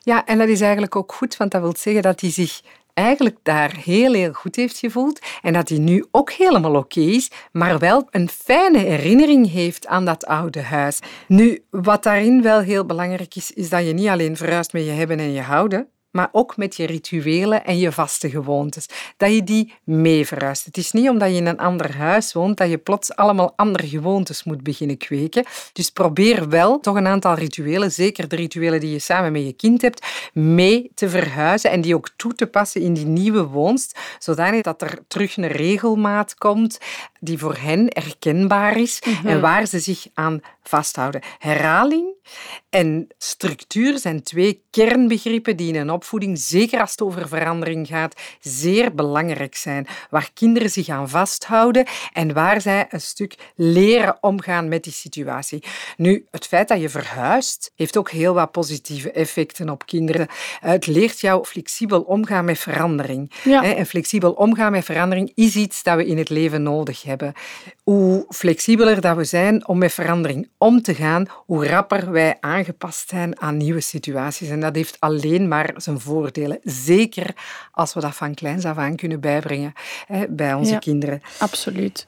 Ja, 0.06 0.26
en 0.26 0.38
dat 0.38 0.48
is 0.48 0.62
eigenlijk 0.62 0.96
ook 0.96 1.14
goed, 1.14 1.38
want 1.38 1.52
dat 1.52 1.62
wil 1.62 1.76
zeggen 1.78 2.02
dat 2.02 2.22
hij 2.22 2.32
zich 2.32 2.62
eigenlijk 2.94 3.38
daar 3.44 3.76
heel, 3.76 4.14
heel 4.14 4.34
goed 4.34 4.56
heeft 4.56 4.78
gevoeld 4.78 5.20
en 5.42 5.54
dat 5.54 5.70
hij 5.70 5.78
nu 5.78 6.06
ook 6.12 6.32
helemaal 6.32 6.76
oké 6.76 7.00
is, 7.00 7.32
maar 7.52 7.80
wel 7.80 8.08
een 8.10 8.30
fijne 8.30 8.78
herinnering 8.78 9.52
heeft 9.52 9.88
aan 9.88 10.06
dat 10.06 10.26
oude 10.26 10.62
huis. 10.62 11.00
Nu, 11.28 11.64
wat 11.70 12.04
daarin 12.04 12.42
wel 12.42 12.60
heel 12.60 12.86
belangrijk 12.86 13.36
is, 13.36 13.52
is 13.52 13.70
dat 13.70 13.86
je 13.86 13.94
niet 13.94 14.08
alleen 14.08 14.38
verhuist 14.38 14.74
met 14.74 14.86
je 14.86 14.92
hebben 14.92 15.20
en 15.20 15.32
je 15.32 15.42
houden, 15.42 15.88
maar 16.16 16.30
ook 16.32 16.58
met 16.58 16.76
je 16.76 16.86
rituelen 16.86 17.66
en 17.66 17.78
je 17.78 17.92
vaste 17.92 18.30
gewoontes. 18.30 18.86
Dat 19.18 19.34
je 19.34 19.44
die 19.44 19.74
mee 19.84 20.28
verhuist. 20.28 20.66
Het 20.66 20.78
is 20.78 20.92
niet 20.92 21.10
omdat 21.10 21.30
je 21.30 21.36
in 21.36 21.46
een 21.46 21.58
ander 21.58 21.96
huis 21.96 22.34
woont 22.34 22.58
dat 22.58 22.70
je 22.70 22.78
plots 22.78 23.16
allemaal 23.16 23.54
andere 23.56 23.88
gewoontes 23.88 24.44
moet 24.44 24.64
beginnen 24.64 24.98
kweken. 24.98 25.46
Dus 25.74 25.90
probeer 25.90 26.50
wel 26.50 26.80
toch 26.80 26.96
een 26.96 27.08
aantal 27.08 27.34
rituelen, 27.34 27.92
zeker 27.92 28.28
de 28.28 28.36
rituelen 28.36 28.80
die 28.80 28.92
je 28.92 29.00
samen 29.00 29.32
met 29.32 29.46
je 29.46 29.54
kind 29.54 29.82
hebt, 29.82 30.06
mee 30.34 30.92
te 30.94 31.10
verhuizen 31.10 31.72
en 31.72 31.82
die 31.82 31.96
ook 31.96 32.10
toe 32.16 32.34
te 32.34 32.48
passen 32.48 32.82
in 32.82 32.94
die 32.94 33.06
nieuwe 33.06 33.44
woonst, 33.44 34.00
zodanig 34.20 34.62
dat 34.62 34.82
er 34.82 35.00
terug 35.08 35.38
een 35.38 35.48
regelmaat 35.48 36.36
komt 36.36 36.78
die 37.26 37.38
voor 37.38 37.56
hen 37.60 37.86
herkenbaar 37.90 38.78
is 38.78 39.00
en 39.00 39.20
mhm. 39.24 39.40
waar 39.40 39.66
ze 39.66 39.80
zich 39.80 40.08
aan 40.14 40.42
vasthouden. 40.64 41.22
Herhaling 41.40 42.14
en 42.70 43.08
structuur 43.18 44.00
zijn 44.00 44.24
twee 44.24 44.64
kernbegrippen 44.72 45.58
die 45.58 45.74
in 45.74 45.80
een 45.80 45.90
opvoeding, 45.90 46.40
zeker 46.40 46.80
als 46.80 46.92
het 46.92 47.02
over 47.02 47.28
verandering 47.28 47.88
gaat, 47.88 48.22
zeer 48.40 48.96
belangrijk 48.96 49.56
zijn. 49.56 49.88
Waar 50.10 50.30
kinderen 50.34 50.70
zich 50.70 50.90
aan 50.90 51.10
vasthouden 51.10 51.86
en 52.14 52.34
waar 52.34 52.62
zij 52.62 52.86
een 52.90 53.02
stuk 53.02 53.36
leren 53.56 54.18
omgaan 54.22 54.68
met 54.68 54.84
die 54.84 54.94
situatie. 54.94 55.64
Nu, 55.98 56.26
het 56.32 56.48
feit 56.48 56.68
dat 56.68 56.82
je 56.82 56.90
verhuist, 56.90 57.72
heeft 57.76 57.98
ook 57.98 58.12
heel 58.12 58.34
wat 58.34 58.52
positieve 58.52 59.12
effecten 59.12 59.70
op 59.70 59.86
kinderen. 59.86 60.28
Het 60.60 60.88
leert 60.88 61.20
jou 61.20 61.46
flexibel 61.46 62.02
omgaan 62.02 62.46
met 62.46 62.60
verandering. 62.60 63.32
En 63.44 63.86
flexibel 63.86 64.32
omgaan 64.32 64.72
met 64.72 64.86
verandering 64.86 65.32
is 65.36 65.56
iets 65.56 65.84
dat 65.84 65.96
we 65.96 66.06
in 66.06 66.18
het 66.18 66.30
leven 66.30 66.64
nodig 66.64 67.02
hebben. 67.02 67.15
Hoe 67.84 68.26
flexibeler 68.30 69.02
dat 69.02 69.16
we 69.16 69.24
zijn 69.24 69.68
om 69.68 69.78
met 69.78 69.94
verandering 69.94 70.50
om 70.58 70.82
te 70.82 70.94
gaan, 70.94 71.26
hoe 71.46 71.68
rapper 71.68 72.12
wij 72.12 72.38
aangepast 72.40 73.10
zijn 73.10 73.42
aan 73.42 73.58
nieuwe 73.58 73.82
situaties. 73.82 74.50
En 74.50 74.60
dat 74.60 74.76
heeft 74.76 74.98
alleen 75.00 75.48
maar 75.48 75.74
zijn 75.78 76.00
voordelen. 76.00 76.60
Zeker 76.64 77.34
als 77.72 77.94
we 77.94 78.00
dat 78.00 78.16
van 78.16 78.34
kleins 78.34 78.66
af 78.66 78.78
aan 78.78 78.96
kunnen 78.96 79.20
bijbrengen 79.20 79.74
hè, 80.08 80.28
bij 80.30 80.54
onze 80.54 80.80
kinderen. 80.80 81.22
Absoluut. 81.38 82.08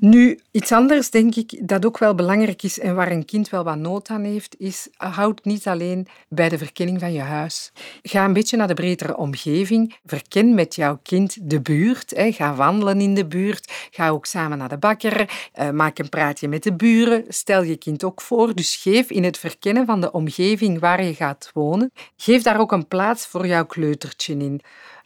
Nu, 0.00 0.38
iets 0.50 0.72
anders 0.72 1.10
denk 1.10 1.34
ik 1.34 1.68
dat 1.68 1.86
ook 1.86 1.98
wel 1.98 2.14
belangrijk 2.14 2.62
is 2.62 2.78
en 2.78 2.94
waar 2.94 3.10
een 3.10 3.24
kind 3.24 3.48
wel 3.48 3.64
wat 3.64 3.76
nood 3.76 4.08
aan 4.08 4.24
heeft, 4.24 4.54
is 4.58 4.88
houd 4.96 5.44
niet 5.44 5.66
alleen 5.66 6.06
bij 6.28 6.48
de 6.48 6.58
verkenning 6.58 7.00
van 7.00 7.12
je 7.12 7.20
huis. 7.20 7.72
Ga 8.02 8.24
een 8.24 8.32
beetje 8.32 8.56
naar 8.56 8.66
de 8.66 8.74
bredere 8.74 9.16
omgeving. 9.16 9.96
Verken 10.04 10.54
met 10.54 10.74
jouw 10.74 10.98
kind 11.02 11.50
de 11.50 11.60
buurt. 11.60 12.12
Ga 12.16 12.54
wandelen 12.54 13.00
in 13.00 13.14
de 13.14 13.26
buurt. 13.26 13.88
Ga 13.90 14.08
ook 14.08 14.26
samen 14.26 14.58
naar 14.58 14.68
de 14.68 14.78
bakker. 14.78 15.48
Eh, 15.52 15.70
maak 15.70 15.98
een 15.98 16.08
praatje 16.08 16.48
met 16.48 16.62
de 16.62 16.74
buren. 16.74 17.24
Stel 17.28 17.62
je 17.62 17.76
kind 17.76 18.04
ook 18.04 18.20
voor. 18.20 18.54
Dus 18.54 18.76
geef 18.76 19.10
in 19.10 19.24
het 19.24 19.38
verkennen 19.38 19.86
van 19.86 20.00
de 20.00 20.12
omgeving 20.12 20.78
waar 20.78 21.04
je 21.04 21.14
gaat 21.14 21.50
wonen, 21.54 21.92
geef 22.16 22.42
daar 22.42 22.60
ook 22.60 22.72
een 22.72 22.88
plaats 22.88 23.26
voor 23.26 23.46
jouw 23.46 23.66
kleutertje 23.66 24.36
in 24.36 24.60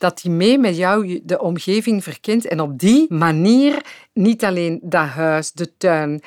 dat 0.04 0.22
hij 0.22 0.32
mee 0.32 0.58
met 0.58 0.76
jou 0.76 1.20
de 1.22 1.40
omgeving 1.40 2.02
verkent 2.02 2.46
en 2.46 2.60
op 2.60 2.78
die 2.78 3.06
manier 3.08 3.84
niet 4.12 4.44
alleen 4.44 4.80
dat 4.82 5.06
huis, 5.06 5.52
de 5.52 5.76
tuin, 5.76 6.22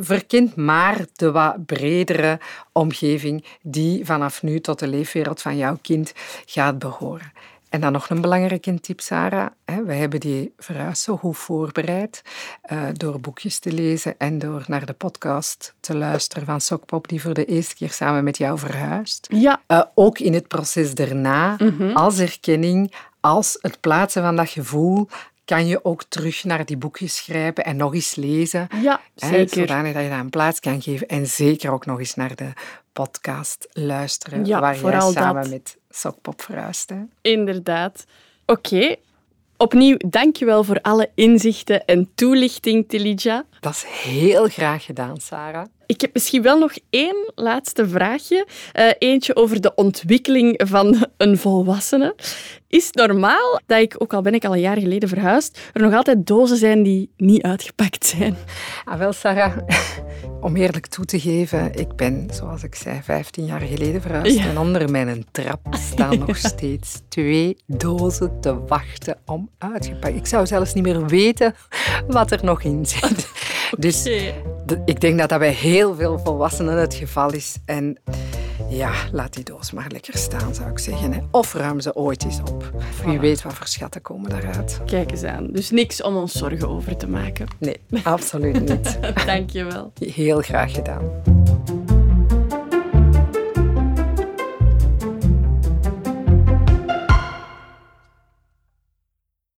verkent, 0.00 0.56
maar 0.56 1.04
de 1.12 1.30
wat 1.30 1.66
bredere 1.66 2.38
omgeving 2.72 3.44
die 3.62 4.04
vanaf 4.04 4.42
nu 4.42 4.60
tot 4.60 4.78
de 4.78 4.86
leefwereld 4.86 5.42
van 5.42 5.56
jouw 5.56 5.78
kind 5.82 6.12
gaat 6.46 6.78
behoren. 6.78 7.32
En 7.72 7.80
dan 7.80 7.92
nog 7.92 8.10
een 8.10 8.20
belangrijke 8.20 8.80
tip, 8.80 9.00
Sarah. 9.00 9.46
We 9.64 9.92
hebben 9.92 10.20
die 10.20 10.52
verhuis 10.58 11.02
zo 11.02 11.16
goed 11.16 11.36
voorbereid 11.36 12.22
eh, 12.62 12.82
door 12.92 13.20
boekjes 13.20 13.58
te 13.58 13.72
lezen 13.72 14.14
en 14.18 14.38
door 14.38 14.64
naar 14.66 14.86
de 14.86 14.92
podcast 14.92 15.74
te 15.80 15.96
luisteren 15.96 16.46
van 16.46 16.60
Sokpop, 16.60 17.08
die 17.08 17.22
voor 17.22 17.34
de 17.34 17.44
eerste 17.44 17.74
keer 17.74 17.90
samen 17.90 18.24
met 18.24 18.36
jou 18.38 18.58
verhuist. 18.58 19.26
Ja. 19.30 19.62
Eh, 19.66 19.82
ook 19.94 20.18
in 20.18 20.34
het 20.34 20.48
proces 20.48 20.94
daarna, 20.94 21.56
mhm. 21.58 21.90
als 21.96 22.18
erkenning, 22.18 22.94
als 23.20 23.58
het 23.60 23.80
plaatsen 23.80 24.22
van 24.22 24.36
dat 24.36 24.48
gevoel, 24.48 25.08
kan 25.44 25.66
je 25.66 25.84
ook 25.84 26.04
terug 26.08 26.44
naar 26.44 26.64
die 26.64 26.76
boekjes 26.76 27.20
grijpen 27.20 27.64
en 27.64 27.76
nog 27.76 27.94
eens 27.94 28.14
lezen. 28.14 28.68
Ja, 28.82 29.00
zeker. 29.14 29.58
Zodanig 29.58 29.92
dat 29.92 30.02
je 30.02 30.08
daar 30.08 30.20
een 30.20 30.30
plaats 30.30 30.60
kan 30.60 30.82
geven. 30.82 31.06
En 31.08 31.26
zeker 31.26 31.72
ook 31.72 31.86
nog 31.86 31.98
eens 31.98 32.14
naar 32.14 32.34
de 32.34 32.52
podcast 32.92 33.68
luisteren, 33.72 34.44
ja, 34.44 34.60
waar 34.60 34.74
je 34.74 35.12
samen 35.12 35.50
met 35.50 35.76
Sokpop 35.96 36.42
verhuist. 36.42 36.90
Hè. 36.90 37.02
Inderdaad. 37.20 38.04
Oké. 38.46 38.96
Opnieuw, 39.56 39.96
dankjewel 39.98 40.64
voor 40.64 40.80
alle 40.80 41.10
inzichten 41.14 41.84
en 41.84 42.10
toelichting, 42.14 42.88
Tilidja. 42.88 43.44
Dat 43.62 43.72
is 43.72 43.84
heel 43.86 44.48
graag 44.48 44.84
gedaan, 44.84 45.20
Sarah. 45.20 45.64
Ik 45.86 46.00
heb 46.00 46.12
misschien 46.12 46.42
wel 46.42 46.58
nog 46.58 46.72
één 46.90 47.32
laatste 47.34 47.88
vraagje. 47.88 48.46
Uh, 48.74 48.90
eentje 48.98 49.36
over 49.36 49.60
de 49.60 49.74
ontwikkeling 49.74 50.62
van 50.64 51.06
een 51.16 51.38
volwassene. 51.38 52.14
Is 52.68 52.86
het 52.86 52.94
normaal 52.94 53.60
dat 53.66 53.80
ik, 53.80 53.94
ook 53.98 54.12
al 54.12 54.22
ben 54.22 54.34
ik 54.34 54.44
al 54.44 54.52
een 54.52 54.60
jaar 54.60 54.78
geleden 54.78 55.08
verhuisd, 55.08 55.60
er 55.72 55.82
nog 55.82 55.94
altijd 55.94 56.26
dozen 56.26 56.56
zijn 56.56 56.82
die 56.82 57.10
niet 57.16 57.42
uitgepakt 57.42 58.06
zijn? 58.06 58.36
Ah, 58.84 58.98
wel, 58.98 59.12
Sarah. 59.12 59.56
Om 60.40 60.56
eerlijk 60.56 60.86
toe 60.86 61.04
te 61.04 61.20
geven, 61.20 61.74
ik 61.74 61.96
ben, 61.96 62.28
zoals 62.32 62.62
ik 62.62 62.74
zei, 62.74 63.00
15 63.02 63.44
jaar 63.44 63.60
geleden 63.60 64.02
verhuisd. 64.02 64.38
En 64.38 64.58
onder 64.58 64.90
mijn 64.90 65.26
trap 65.30 65.60
staan 65.70 66.18
nog 66.26 66.36
steeds 66.36 67.00
twee 67.08 67.56
dozen 67.66 68.40
te 68.40 68.64
wachten 68.64 69.18
om 69.26 69.50
uitgepakt. 69.58 70.16
Ik 70.16 70.26
zou 70.26 70.46
zelfs 70.46 70.74
niet 70.74 70.84
meer 70.84 71.06
weten 71.06 71.54
wat 72.06 72.30
er 72.30 72.44
nog 72.44 72.62
in 72.62 72.86
zit. 72.86 73.30
Dus 73.78 74.06
ik 74.84 75.00
denk 75.00 75.18
dat 75.18 75.28
dat 75.28 75.38
bij 75.38 75.52
heel 75.52 75.94
veel 75.94 76.18
volwassenen 76.18 76.76
het 76.76 76.94
geval 76.94 77.32
is. 77.32 77.56
En 77.64 77.98
ja, 78.68 78.92
laat 79.12 79.34
die 79.34 79.44
doos 79.44 79.72
maar 79.72 79.86
lekker 79.88 80.16
staan, 80.18 80.54
zou 80.54 80.70
ik 80.70 80.78
zeggen. 80.78 81.28
Of 81.30 81.54
ruim 81.54 81.80
ze 81.80 81.94
ooit 81.94 82.24
eens 82.24 82.40
op. 82.40 82.72
Wie 83.04 83.20
weet 83.20 83.42
wat 83.42 83.54
voor 83.54 83.66
schatten 83.66 84.02
komen 84.02 84.30
daaruit. 84.30 84.80
Kijk 84.86 85.10
eens 85.10 85.22
aan. 85.22 85.46
Dus 85.52 85.70
niks 85.70 86.02
om 86.02 86.16
ons 86.16 86.32
zorgen 86.32 86.68
over 86.68 86.96
te 86.96 87.08
maken. 87.08 87.46
Nee, 87.58 87.76
absoluut 88.02 88.68
niet. 88.68 88.98
Dank 89.26 89.50
je 89.50 89.64
wel. 89.64 89.92
Heel 89.98 90.40
graag 90.40 90.72
gedaan. 90.72 91.10